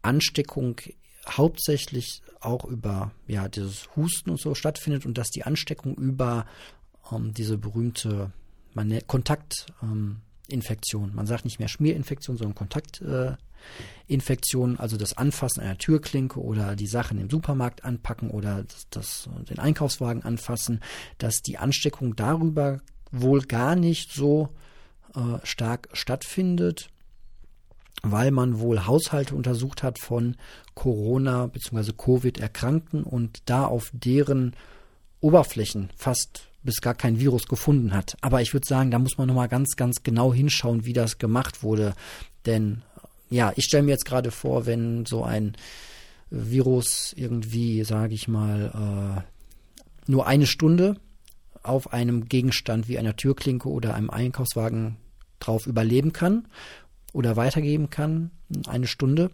[0.01, 0.81] Ansteckung
[1.29, 6.45] hauptsächlich auch über ja dieses Husten und so stattfindet und dass die Ansteckung über
[7.11, 8.31] ähm, diese berühmte
[9.07, 16.41] Kontaktinfektion, ähm, man sagt nicht mehr Schmierinfektion, sondern Kontaktinfektion, äh, also das Anfassen einer Türklinke
[16.41, 20.81] oder die Sachen im Supermarkt anpacken oder das, das, den Einkaufswagen anfassen,
[21.17, 22.79] dass die Ansteckung darüber
[23.11, 24.49] wohl gar nicht so
[25.15, 26.89] äh, stark stattfindet
[28.03, 30.35] weil man wohl Haushalte untersucht hat von
[30.75, 31.93] Corona bzw.
[31.97, 34.55] Covid Erkrankten und da auf deren
[35.19, 38.17] Oberflächen fast bis gar kein Virus gefunden hat.
[38.21, 41.63] Aber ich würde sagen, da muss man nochmal ganz, ganz genau hinschauen, wie das gemacht
[41.63, 41.93] wurde.
[42.45, 42.83] Denn
[43.29, 45.55] ja, ich stelle mir jetzt gerade vor, wenn so ein
[46.29, 50.95] Virus irgendwie, sage ich mal, äh, nur eine Stunde
[51.63, 54.97] auf einem Gegenstand wie einer Türklinke oder einem Einkaufswagen
[55.39, 56.47] drauf überleben kann
[57.17, 58.29] oder weitergeben kann,
[58.67, 59.31] eine Stunde,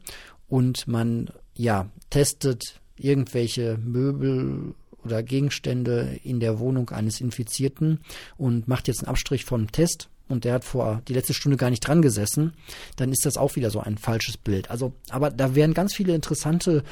[0.47, 7.99] und man ja testet irgendwelche Möbel oder Gegenstände in der Wohnung eines Infizierten
[8.37, 11.69] und macht jetzt einen Abstrich vom Test und der hat vor die letzte Stunde gar
[11.69, 12.53] nicht dran gesessen,
[12.95, 14.71] dann ist das auch wieder so ein falsches Bild.
[14.71, 16.83] Also, aber da werden ganz viele interessante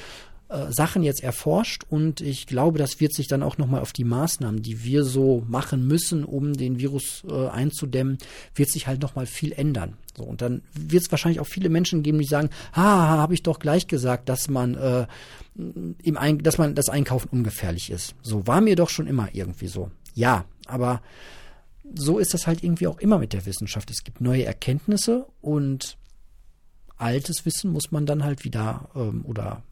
[0.52, 4.04] äh, Sachen jetzt erforscht und ich glaube, das wird sich dann auch nochmal auf die
[4.04, 8.18] Maßnahmen, die wir so machen müssen, um den Virus äh, einzudämmen,
[8.54, 9.96] wird sich halt nochmal viel ändern.
[10.18, 13.44] So, und dann wird es wahrscheinlich auch viele Menschen geben, die sagen, ah, habe ich
[13.44, 15.08] doch gleich gesagt, dass man äh,
[15.56, 18.16] im Ein dass man das Einkaufen ungefährlich ist.
[18.22, 19.90] So war mir doch schon immer irgendwie so.
[20.16, 21.02] Ja, aber
[21.96, 23.90] so ist das halt irgendwie auch immer mit der Wissenschaft.
[23.90, 25.98] Es gibt neue Erkenntnisse und
[26.98, 29.64] altes Wissen muss man dann halt wieder ähm, oder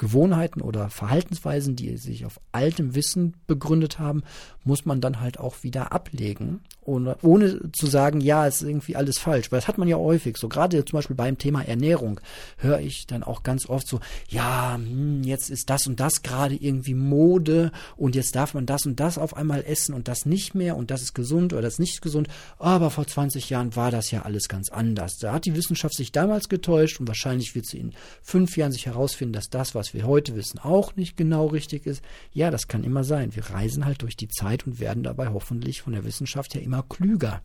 [0.00, 4.22] Gewohnheiten oder Verhaltensweisen, die sich auf altem Wissen begründet haben,
[4.64, 8.96] muss man dann halt auch wieder ablegen, ohne, ohne zu sagen, ja, es ist irgendwie
[8.96, 9.52] alles falsch.
[9.52, 10.38] Weil das hat man ja häufig.
[10.38, 12.20] So gerade zum Beispiel beim Thema Ernährung
[12.56, 16.54] höre ich dann auch ganz oft so, ja, hm, jetzt ist das und das gerade
[16.54, 20.54] irgendwie Mode und jetzt darf man das und das auf einmal essen und das nicht
[20.54, 22.28] mehr und das ist gesund oder das ist nicht gesund.
[22.58, 25.18] Aber vor 20 Jahren war das ja alles ganz anders.
[25.18, 28.86] Da hat die Wissenschaft sich damals getäuscht und wahrscheinlich wird sie in fünf Jahren sich
[28.86, 32.02] herausfinden, dass das, was wir heute wissen, auch nicht genau richtig ist.
[32.32, 33.34] Ja, das kann immer sein.
[33.34, 36.82] Wir reisen halt durch die Zeit und werden dabei hoffentlich von der Wissenschaft ja immer
[36.82, 37.42] klüger.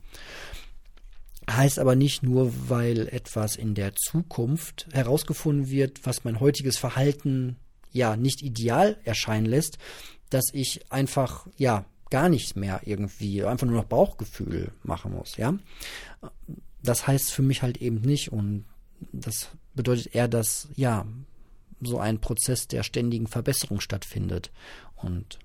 [1.48, 7.56] Heißt aber nicht nur, weil etwas in der Zukunft herausgefunden wird, was mein heutiges Verhalten
[7.92, 9.78] ja nicht ideal erscheinen lässt,
[10.30, 15.54] dass ich einfach ja gar nichts mehr irgendwie, einfach nur noch Bauchgefühl machen muss, ja.
[16.82, 18.64] Das heißt für mich halt eben nicht und
[19.12, 21.06] das bedeutet eher, dass ja
[21.80, 24.50] so ein Prozess der ständigen Verbesserung stattfindet.
[24.96, 25.38] Und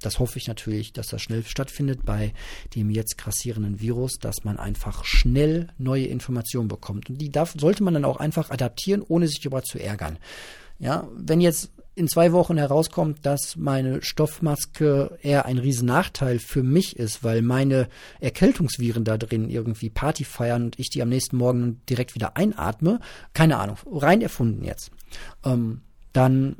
[0.00, 2.34] das hoffe ich natürlich, dass das schnell stattfindet bei
[2.74, 7.08] dem jetzt grassierenden Virus, dass man einfach schnell neue Informationen bekommt.
[7.08, 10.18] Und die darf, sollte man dann auch einfach adaptieren, ohne sich darüber zu ärgern.
[10.78, 16.96] Ja, wenn jetzt in zwei Wochen herauskommt, dass meine Stoffmaske eher ein Riesennachteil für mich
[16.96, 17.88] ist, weil meine
[18.20, 23.00] Erkältungsviren da drin irgendwie Party feiern und ich die am nächsten Morgen direkt wieder einatme,
[23.32, 24.90] keine Ahnung, rein erfunden jetzt
[25.44, 26.56] ähm, dann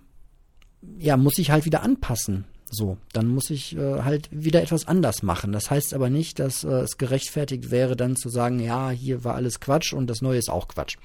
[0.98, 2.44] ja, muss ich halt wieder anpassen.
[2.70, 5.52] So, dann muss ich äh, halt wieder etwas anders machen.
[5.52, 9.36] Das heißt aber nicht, dass äh, es gerechtfertigt wäre, dann zu sagen, ja, hier war
[9.36, 10.96] alles Quatsch und das Neue ist auch Quatsch.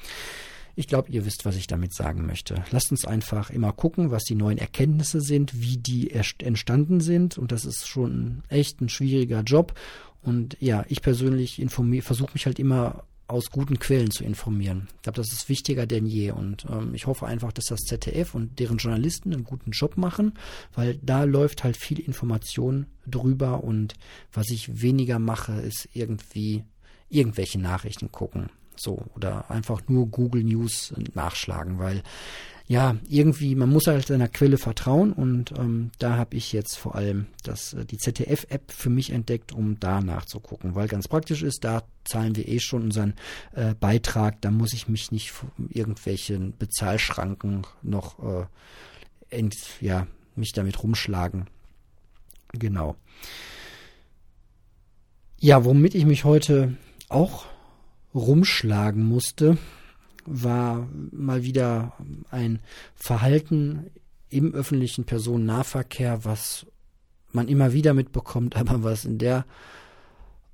[0.76, 2.64] Ich glaube, ihr wisst, was ich damit sagen möchte.
[2.72, 7.38] Lasst uns einfach immer gucken, was die neuen Erkenntnisse sind, wie die entstanden sind.
[7.38, 9.74] Und das ist schon echt ein schwieriger Job.
[10.22, 11.62] Und ja, ich persönlich
[12.02, 14.88] versuche mich halt immer aus guten Quellen zu informieren.
[14.98, 16.32] Ich glaube, das ist wichtiger denn je.
[16.32, 20.34] Und ähm, ich hoffe einfach, dass das ZDF und deren Journalisten einen guten Job machen,
[20.74, 23.64] weil da läuft halt viel Information drüber.
[23.64, 23.94] Und
[24.34, 26.64] was ich weniger mache, ist irgendwie
[27.08, 28.50] irgendwelche Nachrichten gucken.
[28.80, 32.02] So, oder einfach nur Google News nachschlagen, weil
[32.70, 36.94] ja, irgendwie, man muss halt seiner Quelle vertrauen und ähm, da habe ich jetzt vor
[36.94, 41.64] allem das, äh, die ZDF-App für mich entdeckt, um da nachzugucken, weil ganz praktisch ist,
[41.64, 43.16] da zahlen wir eh schon unseren
[43.54, 45.34] äh, Beitrag, da muss ich mich nicht
[45.70, 48.46] irgendwelchen Bezahlschranken noch äh,
[49.36, 51.48] ent, ja, mich damit rumschlagen.
[52.54, 52.98] Genau.
[55.40, 56.78] Ja, womit ich mich heute
[57.10, 57.48] auch
[58.14, 59.58] rumschlagen musste,
[60.26, 61.94] war mal wieder
[62.32, 62.60] ein
[62.96, 63.90] Verhalten
[64.30, 66.66] im öffentlichen Personennahverkehr, was
[67.32, 69.46] man immer wieder mitbekommt, aber was in der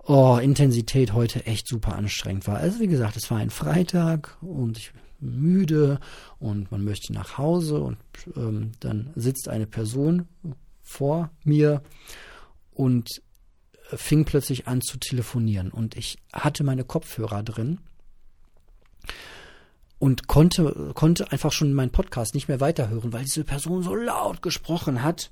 [0.05, 2.57] oh, Intensität heute echt super anstrengend war.
[2.57, 5.99] Also wie gesagt, es war ein Freitag und ich müde
[6.39, 7.97] und man möchte nach Hause und
[8.35, 10.27] ähm, dann sitzt eine Person
[10.81, 11.81] vor mir
[12.73, 13.21] und
[13.93, 17.79] fing plötzlich an zu telefonieren und ich hatte meine Kopfhörer drin
[19.99, 24.41] und konnte, konnte einfach schon meinen Podcast nicht mehr weiterhören, weil diese Person so laut
[24.41, 25.31] gesprochen hat.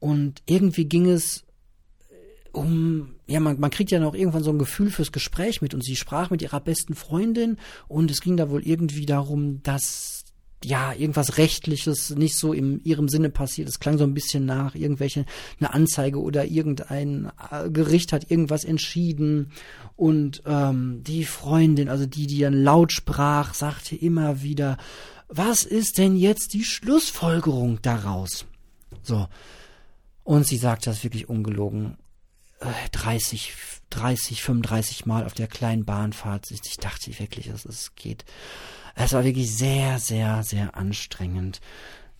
[0.00, 1.44] Und irgendwie ging es
[2.52, 5.82] um, ja, man, man kriegt ja noch irgendwann so ein Gefühl fürs Gespräch mit und
[5.82, 10.24] sie sprach mit ihrer besten Freundin und es ging da wohl irgendwie darum, dass
[10.64, 13.68] ja, irgendwas Rechtliches nicht so in ihrem Sinne passiert.
[13.68, 15.26] Es klang so ein bisschen nach irgendwelche,
[15.60, 19.52] eine Anzeige oder irgendein äh, Gericht hat irgendwas entschieden.
[19.96, 24.76] Und ähm, die Freundin, also die, die dann laut sprach, sagte immer wieder,
[25.28, 28.46] was ist denn jetzt die Schlussfolgerung daraus?
[29.02, 29.28] So.
[30.22, 31.96] Und sie sagte das wirklich ungelogen.
[32.92, 33.52] 30,
[33.90, 36.50] 30, 35 Mal auf der kleinen Bahnfahrt.
[36.50, 38.24] Ich dachte wirklich, es geht
[38.94, 41.60] es war wirklich sehr, sehr, sehr anstrengend.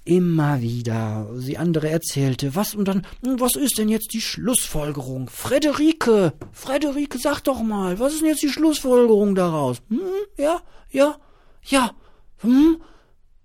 [0.04, 5.30] Immer wieder sie andere erzählte, was und dann, hm, was ist denn jetzt die Schlussfolgerung?
[5.30, 9.78] Frederike, Frederike, sag doch mal, was ist denn jetzt die Schlussfolgerung daraus?
[9.88, 10.00] Hm,
[10.36, 10.60] ja,
[10.90, 11.16] ja,
[11.62, 11.92] ja,
[12.38, 12.82] hm,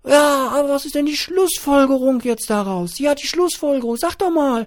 [0.06, 2.98] ja, aber was ist denn die Schlussfolgerung jetzt daraus?
[2.98, 4.66] Ja, die Schlussfolgerung, sag doch mal.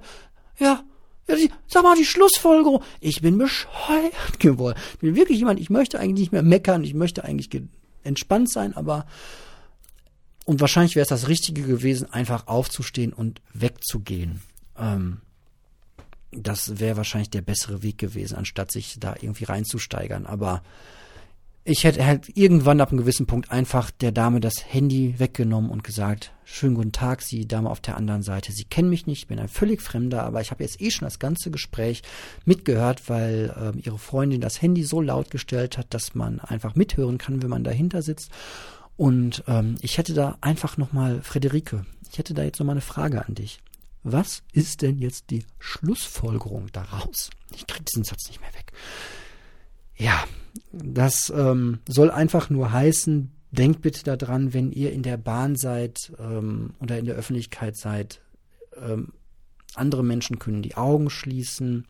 [0.59, 0.83] Ja,
[1.27, 2.83] ja, die, sag mal die Schlussfolgerung.
[2.99, 4.77] Ich bin bescheuert geworden.
[4.93, 7.49] Ich bin wirklich jemand, ich möchte eigentlich nicht mehr meckern, ich möchte eigentlich
[8.03, 9.05] entspannt sein, aber
[10.45, 14.41] und wahrscheinlich wäre es das Richtige gewesen, einfach aufzustehen und wegzugehen.
[14.77, 15.21] Ähm,
[16.31, 20.25] das wäre wahrscheinlich der bessere Weg gewesen, anstatt sich da irgendwie reinzusteigern.
[20.25, 20.63] Aber
[21.65, 25.83] ich hätte halt irgendwann ab einem gewissen Punkt einfach der Dame das Handy weggenommen und
[25.83, 28.51] gesagt, schönen guten Tag, Sie Dame auf der anderen Seite.
[28.51, 31.05] Sie kennen mich nicht, ich bin ein völlig Fremder, aber ich habe jetzt eh schon
[31.05, 32.01] das ganze Gespräch
[32.43, 37.17] mitgehört, weil ähm, Ihre Freundin das Handy so laut gestellt hat, dass man einfach mithören
[37.17, 38.29] kann, wenn man dahinter sitzt.
[38.97, 43.25] Und ähm, ich hätte da einfach nochmal, Frederike, ich hätte da jetzt nochmal eine Frage
[43.25, 43.59] an dich.
[44.03, 47.29] Was ist denn jetzt die Schlussfolgerung daraus?
[47.55, 48.73] Ich kriege diesen Satz nicht mehr weg.
[50.03, 50.25] Ja,
[50.73, 56.11] das ähm, soll einfach nur heißen, denkt bitte daran, wenn ihr in der Bahn seid
[56.19, 58.19] ähm, oder in der Öffentlichkeit seid,
[58.75, 59.13] ähm,
[59.75, 61.87] andere Menschen können die Augen schließen,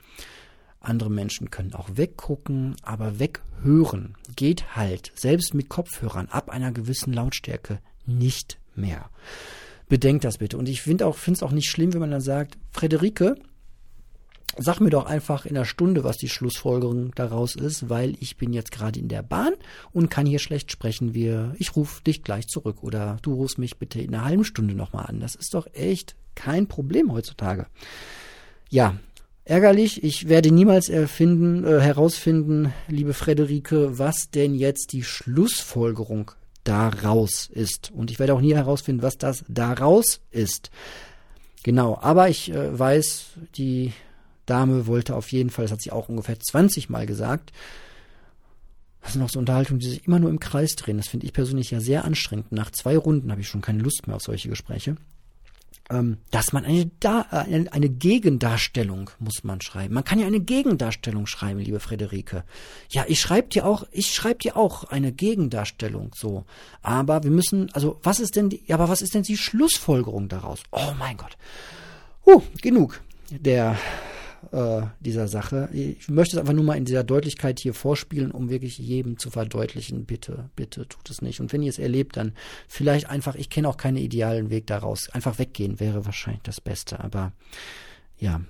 [0.80, 7.14] andere Menschen können auch weggucken, aber weghören geht halt, selbst mit Kopfhörern, ab einer gewissen
[7.14, 9.10] Lautstärke nicht mehr.
[9.90, 10.60] Bedenkt das bitte.
[10.60, 13.38] Und ich finde auch, es auch nicht schlimm, wenn man dann sagt, Frederike,
[14.58, 18.54] Sag mir doch einfach in der Stunde, was die Schlussfolgerung daraus ist, weil ich bin
[18.54, 19.54] jetzt gerade in der Bahn
[19.92, 21.16] und kann hier schlecht sprechen.
[21.16, 24.76] Wir, ich rufe dich gleich zurück oder du rufst mich bitte in einer halben Stunde
[24.76, 25.20] nochmal an.
[25.20, 27.66] Das ist doch echt kein Problem heutzutage.
[28.70, 28.98] Ja,
[29.44, 30.04] ärgerlich.
[30.04, 36.32] Ich werde niemals erfinden, äh, herausfinden, liebe Frederike, was denn jetzt die Schlussfolgerung
[36.64, 37.92] daraus ist.
[37.92, 40.70] Und ich werde auch nie herausfinden, was das daraus ist.
[41.64, 43.94] Genau, aber ich äh, weiß, die
[44.46, 47.52] Dame wollte auf jeden Fall, das hat sie auch ungefähr 20 Mal gesagt,
[49.02, 50.98] das sind noch so Unterhaltungen, die sich immer nur im Kreis drehen.
[50.98, 52.52] Das finde ich persönlich ja sehr anstrengend.
[52.54, 54.96] Nach zwei Runden habe ich schon keine Lust mehr auf solche Gespräche.
[55.90, 59.94] Ähm, dass man eine, da eine, eine Gegendarstellung muss man schreiben.
[59.94, 62.46] Man kann ja eine Gegendarstellung schreiben, liebe Frederike.
[62.90, 66.46] Ja, ich schreibe dir auch, ich schreibe dir auch eine Gegendarstellung, so.
[66.82, 70.64] Aber wir müssen, also was ist denn die, aber was ist denn die Schlussfolgerung daraus?
[70.72, 71.38] Oh mein Gott.
[72.26, 73.78] Huh, genug der
[74.52, 75.70] äh, dieser Sache.
[75.72, 79.30] Ich möchte es einfach nur mal in dieser Deutlichkeit hier vorspielen, um wirklich jedem zu
[79.30, 81.40] verdeutlichen, bitte, bitte tut es nicht.
[81.40, 82.34] Und wenn ihr es erlebt, dann
[82.68, 85.10] vielleicht einfach, ich kenne auch keinen idealen Weg daraus.
[85.10, 87.00] Einfach weggehen wäre wahrscheinlich das Beste.
[87.00, 87.34] Aber
[88.18, 88.42] ja,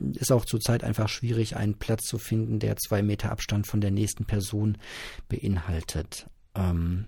[0.00, 3.90] ist auch zurzeit einfach schwierig, einen Platz zu finden, der zwei Meter Abstand von der
[3.90, 4.78] nächsten Person
[5.28, 6.26] beinhaltet.
[6.54, 7.06] Ähm,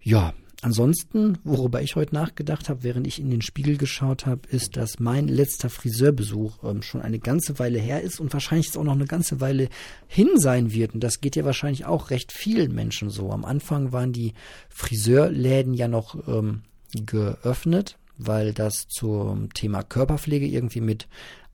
[0.00, 0.34] ja,
[0.66, 4.98] Ansonsten, worüber ich heute nachgedacht habe, während ich in den Spiegel geschaut habe, ist, dass
[4.98, 9.04] mein letzter Friseurbesuch ähm, schon eine ganze Weile her ist und wahrscheinlich auch noch eine
[9.04, 9.68] ganze Weile
[10.08, 10.92] hin sein wird.
[10.92, 13.30] Und das geht ja wahrscheinlich auch recht vielen Menschen so.
[13.30, 14.34] Am Anfang waren die
[14.68, 21.06] Friseurläden ja noch ähm, geöffnet, weil das zum Thema Körperpflege irgendwie mit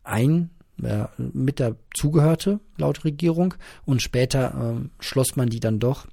[0.04, 0.48] ein
[0.82, 3.52] äh, mit dazugehörte, laut Regierung.
[3.84, 6.06] Und später ähm, schloss man die dann doch,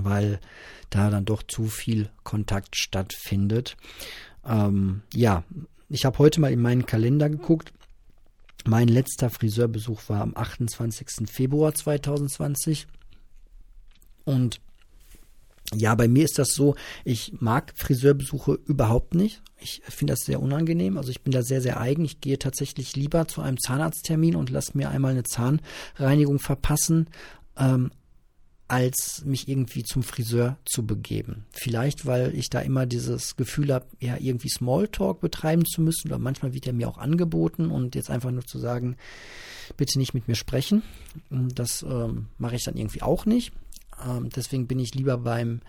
[0.00, 0.40] weil
[0.90, 3.76] da dann doch zu viel Kontakt stattfindet.
[4.44, 5.44] Ähm, ja,
[5.88, 7.72] ich habe heute mal in meinen Kalender geguckt.
[8.64, 11.28] Mein letzter Friseurbesuch war am 28.
[11.30, 12.86] Februar 2020.
[14.24, 14.60] Und
[15.74, 19.42] ja, bei mir ist das so, ich mag Friseurbesuche überhaupt nicht.
[19.58, 20.96] Ich finde das sehr unangenehm.
[20.98, 22.04] Also ich bin da sehr, sehr eigen.
[22.04, 27.08] Ich gehe tatsächlich lieber zu einem Zahnarzttermin und lasse mir einmal eine Zahnreinigung verpassen,
[27.56, 27.90] ähm,
[28.68, 31.44] als mich irgendwie zum Friseur zu begeben.
[31.52, 36.18] Vielleicht, weil ich da immer dieses Gefühl habe, ja, irgendwie Smalltalk betreiben zu müssen oder
[36.18, 38.96] manchmal wird er mir auch angeboten und jetzt einfach nur zu sagen,
[39.76, 40.82] bitte nicht mit mir sprechen.
[41.30, 43.52] Das ähm, mache ich dann irgendwie auch nicht.
[44.04, 45.60] Ähm, deswegen bin ich lieber beim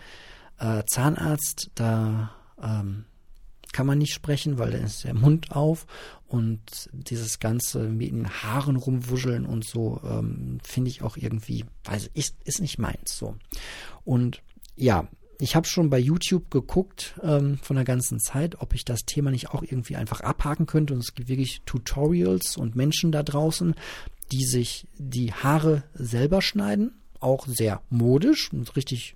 [0.59, 2.31] äh, Zahnarzt, da
[2.61, 3.05] ähm,
[3.77, 5.85] kann man nicht sprechen, weil dann ist der Mund auf
[6.25, 12.09] und dieses ganze mit den Haaren rumwuscheln und so ähm, finde ich auch irgendwie, weiß
[12.15, 13.35] ist ist nicht meins so.
[14.03, 14.41] Und
[14.75, 15.07] ja,
[15.39, 19.29] ich habe schon bei YouTube geguckt ähm, von der ganzen Zeit, ob ich das Thema
[19.29, 20.95] nicht auch irgendwie einfach abhaken könnte.
[20.95, 23.75] Und es gibt wirklich Tutorials und Menschen da draußen,
[24.31, 29.15] die sich die Haare selber schneiden, auch sehr modisch und richtig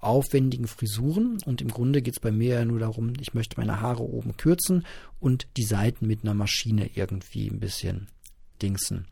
[0.00, 1.38] aufwendigen Frisuren.
[1.44, 4.36] Und im Grunde geht es bei mir ja nur darum, ich möchte meine Haare oben
[4.36, 4.84] kürzen
[5.18, 8.08] und die Seiten mit einer Maschine irgendwie ein bisschen
[8.62, 9.06] dingsen.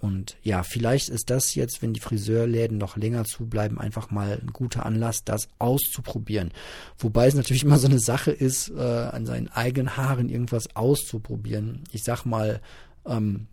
[0.00, 4.52] Und ja, vielleicht ist das jetzt, wenn die Friseurläden noch länger zubleiben, einfach mal ein
[4.52, 6.52] guter Anlass, das auszuprobieren.
[6.98, 11.84] Wobei es natürlich immer so eine Sache ist, äh, an seinen eigenen Haaren irgendwas auszuprobieren.
[11.92, 12.60] Ich sag mal,
[13.06, 13.46] ähm,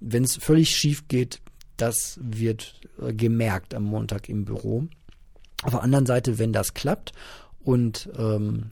[0.00, 1.40] wenn es völlig schief geht,
[1.76, 4.88] das wird äh, gemerkt am Montag im Büro.
[5.62, 7.12] Auf der anderen Seite, wenn das klappt
[7.60, 8.70] und ähm,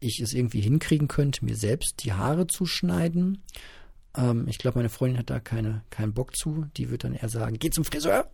[0.00, 3.42] ich es irgendwie hinkriegen könnte, mir selbst die Haare zu schneiden,
[4.16, 6.66] ähm, ich glaube, meine Freundin hat da keine, keinen Bock zu.
[6.76, 8.30] Die wird dann eher sagen, geh zum Friseur.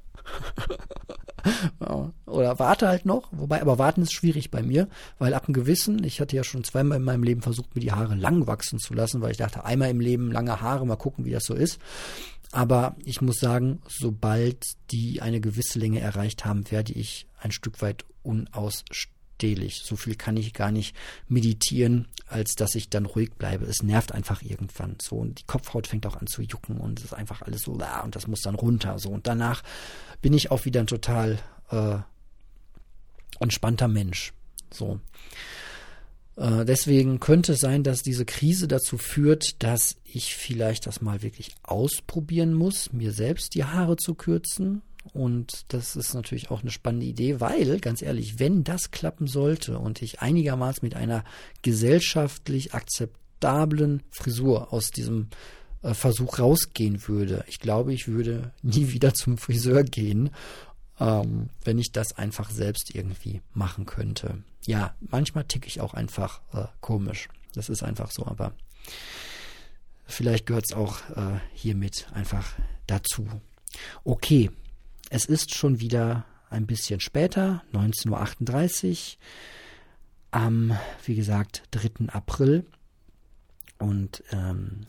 [2.27, 3.29] Oder warte halt noch.
[3.33, 6.65] Wobei, aber warten ist schwierig bei mir, weil ab einem gewissen, ich hatte ja schon
[6.65, 9.65] zweimal in meinem Leben versucht, mir die Haare lang wachsen zu lassen, weil ich dachte,
[9.65, 11.79] einmal im Leben lange Haare, mal gucken, wie das so ist.
[12.53, 17.83] Aber ich muss sagen, sobald die eine gewisse Länge erreicht haben, werde ich ein Stück
[17.83, 18.05] weit
[19.45, 19.83] unausstehlich.
[19.85, 20.95] So viel kann ich gar nicht
[21.29, 23.67] meditieren, als dass ich dann ruhig bleibe.
[23.67, 27.07] Es nervt einfach irgendwann so und die Kopfhaut fängt auch an zu jucken und es
[27.07, 29.63] ist einfach alles so und das muss dann runter so und danach
[30.23, 31.39] bin ich auch wieder total
[31.71, 31.99] äh,
[33.41, 34.33] entspannter Mensch.
[34.73, 35.01] So.
[36.37, 41.23] Äh, deswegen könnte es sein, dass diese Krise dazu führt, dass ich vielleicht das mal
[41.23, 44.83] wirklich ausprobieren muss, mir selbst die Haare zu kürzen.
[45.13, 49.79] Und das ist natürlich auch eine spannende Idee, weil, ganz ehrlich, wenn das klappen sollte
[49.79, 51.25] und ich einigermaßen mit einer
[51.63, 55.29] gesellschaftlich akzeptablen Frisur aus diesem
[55.83, 60.31] äh, Versuch rausgehen würde, ich glaube, ich würde nie wieder zum Friseur gehen,
[60.99, 66.41] ähm, wenn ich das einfach selbst irgendwie machen könnte ja, manchmal ticke ich auch einfach
[66.53, 67.29] äh, komisch.
[67.55, 68.53] Das ist einfach so, aber
[70.07, 72.55] vielleicht gehört es auch äh, hiermit einfach
[72.87, 73.29] dazu.
[74.05, 74.51] Okay,
[75.15, 79.19] es ist schon wieder ein bisschen später, 19.38 Uhr,
[80.33, 82.09] am, wie gesagt, 3.
[82.09, 82.67] April.
[83.79, 84.81] Und ähm,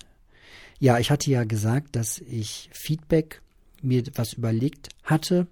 [0.80, 3.44] ja, ich hatte ja gesagt, dass ich Feedback
[3.84, 5.46] mir was überlegt hatte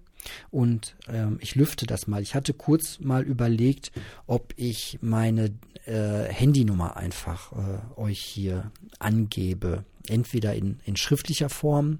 [0.51, 2.21] und ähm, ich lüfte das mal.
[2.21, 3.91] Ich hatte kurz mal überlegt,
[4.27, 5.51] ob ich meine
[5.85, 9.83] äh, Handynummer einfach äh, euch hier angebe.
[10.07, 11.99] Entweder in, in schriftlicher Form,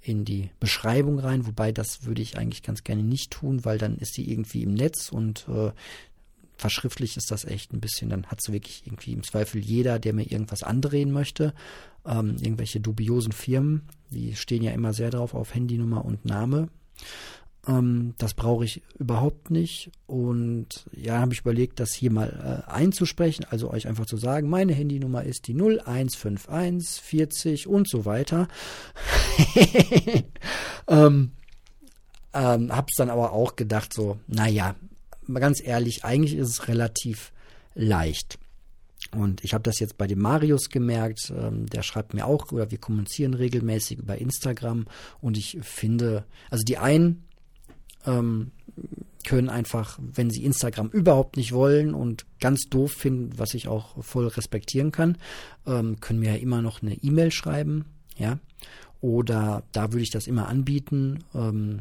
[0.00, 3.98] in die Beschreibung rein, wobei das würde ich eigentlich ganz gerne nicht tun, weil dann
[3.98, 5.70] ist sie irgendwie im Netz und äh,
[6.56, 10.14] verschriftlich ist das echt ein bisschen, dann hat es wirklich irgendwie im Zweifel jeder, der
[10.14, 11.54] mir irgendwas andrehen möchte.
[12.06, 16.68] Ähm, irgendwelche dubiosen Firmen, die stehen ja immer sehr drauf auf Handynummer und Name.
[17.66, 19.90] Ähm, das brauche ich überhaupt nicht.
[20.06, 24.48] Und ja, habe ich überlegt, das hier mal äh, einzusprechen, also euch einfach zu sagen,
[24.48, 28.48] meine Handynummer ist die 0151 40 und so weiter.
[30.88, 31.32] ähm,
[32.34, 34.74] ähm, hab's dann aber auch gedacht, so, naja,
[35.32, 37.32] ganz ehrlich, eigentlich ist es relativ
[37.74, 38.38] leicht.
[39.14, 42.70] Und ich habe das jetzt bei dem Marius gemerkt, ähm, der schreibt mir auch, oder
[42.70, 44.86] wir kommunizieren regelmäßig über Instagram
[45.20, 47.24] und ich finde, also die einen
[48.06, 48.52] ähm,
[49.24, 54.02] können einfach, wenn sie Instagram überhaupt nicht wollen und ganz doof finden, was ich auch
[54.02, 55.18] voll respektieren kann,
[55.66, 57.84] ähm, können mir ja immer noch eine E-Mail schreiben,
[58.16, 58.38] ja.
[59.00, 61.80] Oder da würde ich das immer anbieten, ähm,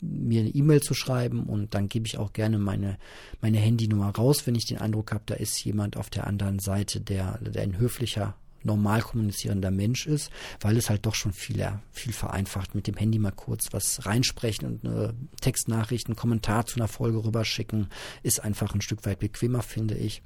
[0.00, 2.98] mir eine E-Mail zu schreiben und dann gebe ich auch gerne meine,
[3.40, 7.00] meine Handynummer raus, wenn ich den Eindruck habe, da ist jemand auf der anderen Seite,
[7.00, 8.34] der, der ein höflicher
[8.66, 13.18] normal kommunizierender Mensch ist, weil es halt doch schon viel, viel vereinfacht mit dem Handy
[13.18, 17.88] mal kurz was reinsprechen und eine Textnachricht, einen Kommentar zu einer Folge rüberschicken,
[18.22, 20.22] ist einfach ein Stück weit bequemer, finde ich.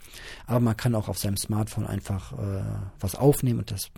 [0.46, 2.64] Aber man kann auch auf seinem Smartphone einfach äh,
[2.98, 3.90] was aufnehmen und das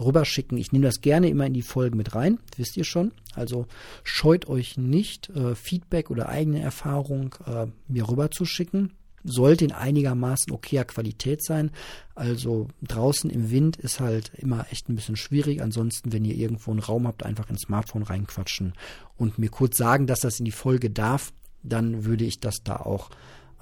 [0.00, 0.58] rüberschicken.
[0.58, 3.12] Ich nehme das gerne immer in die Folge mit rein, wisst ihr schon.
[3.34, 3.66] Also
[4.02, 8.92] scheut euch nicht, äh, Feedback oder eigene Erfahrung äh, mir rüberzuschicken
[9.24, 11.70] sollte in einigermaßen okayer Qualität sein.
[12.14, 15.62] Also draußen im Wind ist halt immer echt ein bisschen schwierig.
[15.62, 18.74] Ansonsten, wenn ihr irgendwo einen Raum habt, einfach ins Smartphone reinquatschen
[19.16, 22.76] und mir kurz sagen, dass das in die Folge darf, dann würde ich das da
[22.76, 23.10] auch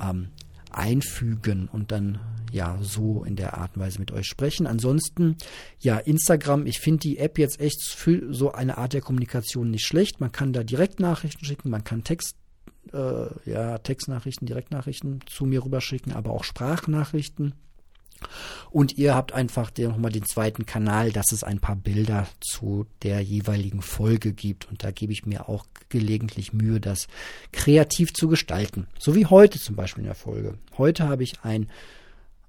[0.01, 0.29] ähm,
[0.71, 2.21] einfügen und dann
[2.53, 4.67] ja so in der Art und Weise mit euch sprechen.
[4.67, 5.37] Ansonsten,
[5.81, 9.87] ja, Instagram, ich finde die App jetzt echt für so eine Art der Kommunikation nicht
[9.87, 10.21] schlecht.
[10.21, 12.37] Man kann da direkt Nachrichten schicken, man kann Text
[12.93, 17.55] äh, ja, Textnachrichten, Direktnachrichten zu mir rüberschicken, aber auch Sprachnachrichten.
[18.71, 23.21] Und ihr habt einfach nochmal den zweiten Kanal, dass es ein paar Bilder zu der
[23.21, 24.69] jeweiligen Folge gibt.
[24.69, 27.07] Und da gebe ich mir auch gelegentlich Mühe, das
[27.53, 28.87] kreativ zu gestalten.
[28.99, 30.59] So wie heute zum Beispiel in der Folge.
[30.77, 31.71] Heute habe ich ein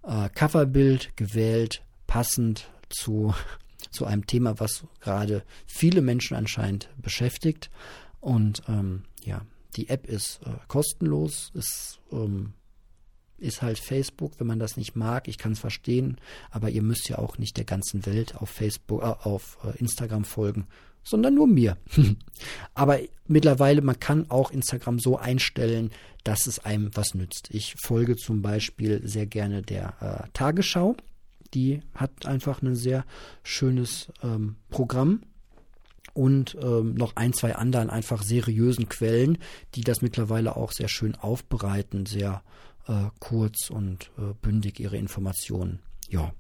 [0.04, 3.34] äh, Coverbild gewählt, passend zu,
[3.92, 7.70] zu einem Thema, was gerade viele Menschen anscheinend beschäftigt.
[8.20, 9.42] Und ähm, ja,
[9.80, 12.52] die App ist äh, kostenlos, ist, ähm,
[13.38, 15.30] ist halt Facebook, wenn man das nicht mag.
[15.30, 16.18] Ich kann es verstehen,
[16.52, 20.26] aber ihr müsst ja auch nicht der ganzen Welt auf Facebook, äh, auf äh, Instagram
[20.26, 20.68] folgen,
[21.02, 21.78] sondern nur mir.
[22.74, 25.92] aber mittlerweile, man kann auch Instagram so einstellen,
[26.26, 27.48] dass es einem was nützt.
[27.52, 30.98] Ich folge zum Beispiel sehr gerne der äh, Tagesschau.
[31.54, 33.06] Die hat einfach ein sehr
[33.44, 35.22] schönes ähm, Programm
[36.20, 39.38] und ähm, noch ein, zwei anderen einfach seriösen Quellen,
[39.76, 42.43] die das mittlerweile auch sehr schön aufbereiten, sehr
[42.89, 45.80] äh, kurz und äh, bündig ihre Informationen.
[46.09, 46.34] Ja,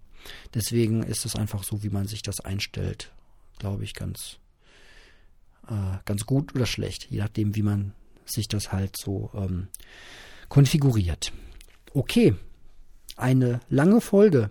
[0.53, 3.13] deswegen ist es einfach so, wie man sich das einstellt,
[3.57, 4.39] glaube ich, ganz,
[5.69, 7.93] äh, ganz gut oder schlecht, je nachdem, wie man
[8.25, 9.69] sich das halt so ähm,
[10.49, 11.31] konfiguriert.
[11.93, 12.35] Okay,
[13.15, 14.49] eine lange Folge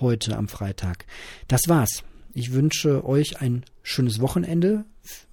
[0.00, 1.06] heute am Freitag.
[1.48, 2.04] Das war's.
[2.36, 4.84] Ich wünsche euch ein schönes Wochenende.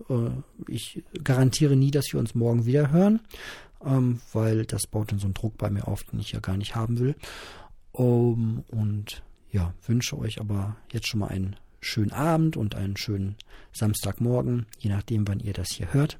[0.10, 0.30] Äh,
[0.70, 3.20] ich garantiere nie, dass wir uns morgen wieder hören,
[3.84, 6.56] ähm, weil das baut dann so einen Druck bei mir auf, den ich ja gar
[6.56, 7.16] nicht haben will.
[7.91, 13.36] Und ja, wünsche euch aber jetzt schon mal einen schönen Abend und einen schönen
[13.74, 16.20] Samstagmorgen, je nachdem, wann ihr das hier hört.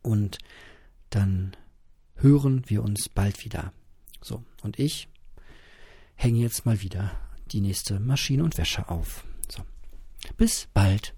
[0.00, 0.38] Und
[1.10, 1.54] dann
[2.14, 3.74] hören wir uns bald wieder.
[4.22, 5.08] So, und ich
[6.14, 7.10] hänge jetzt mal wieder
[7.48, 9.26] die nächste Maschine und Wäsche auf.
[10.36, 11.14] Bis bald.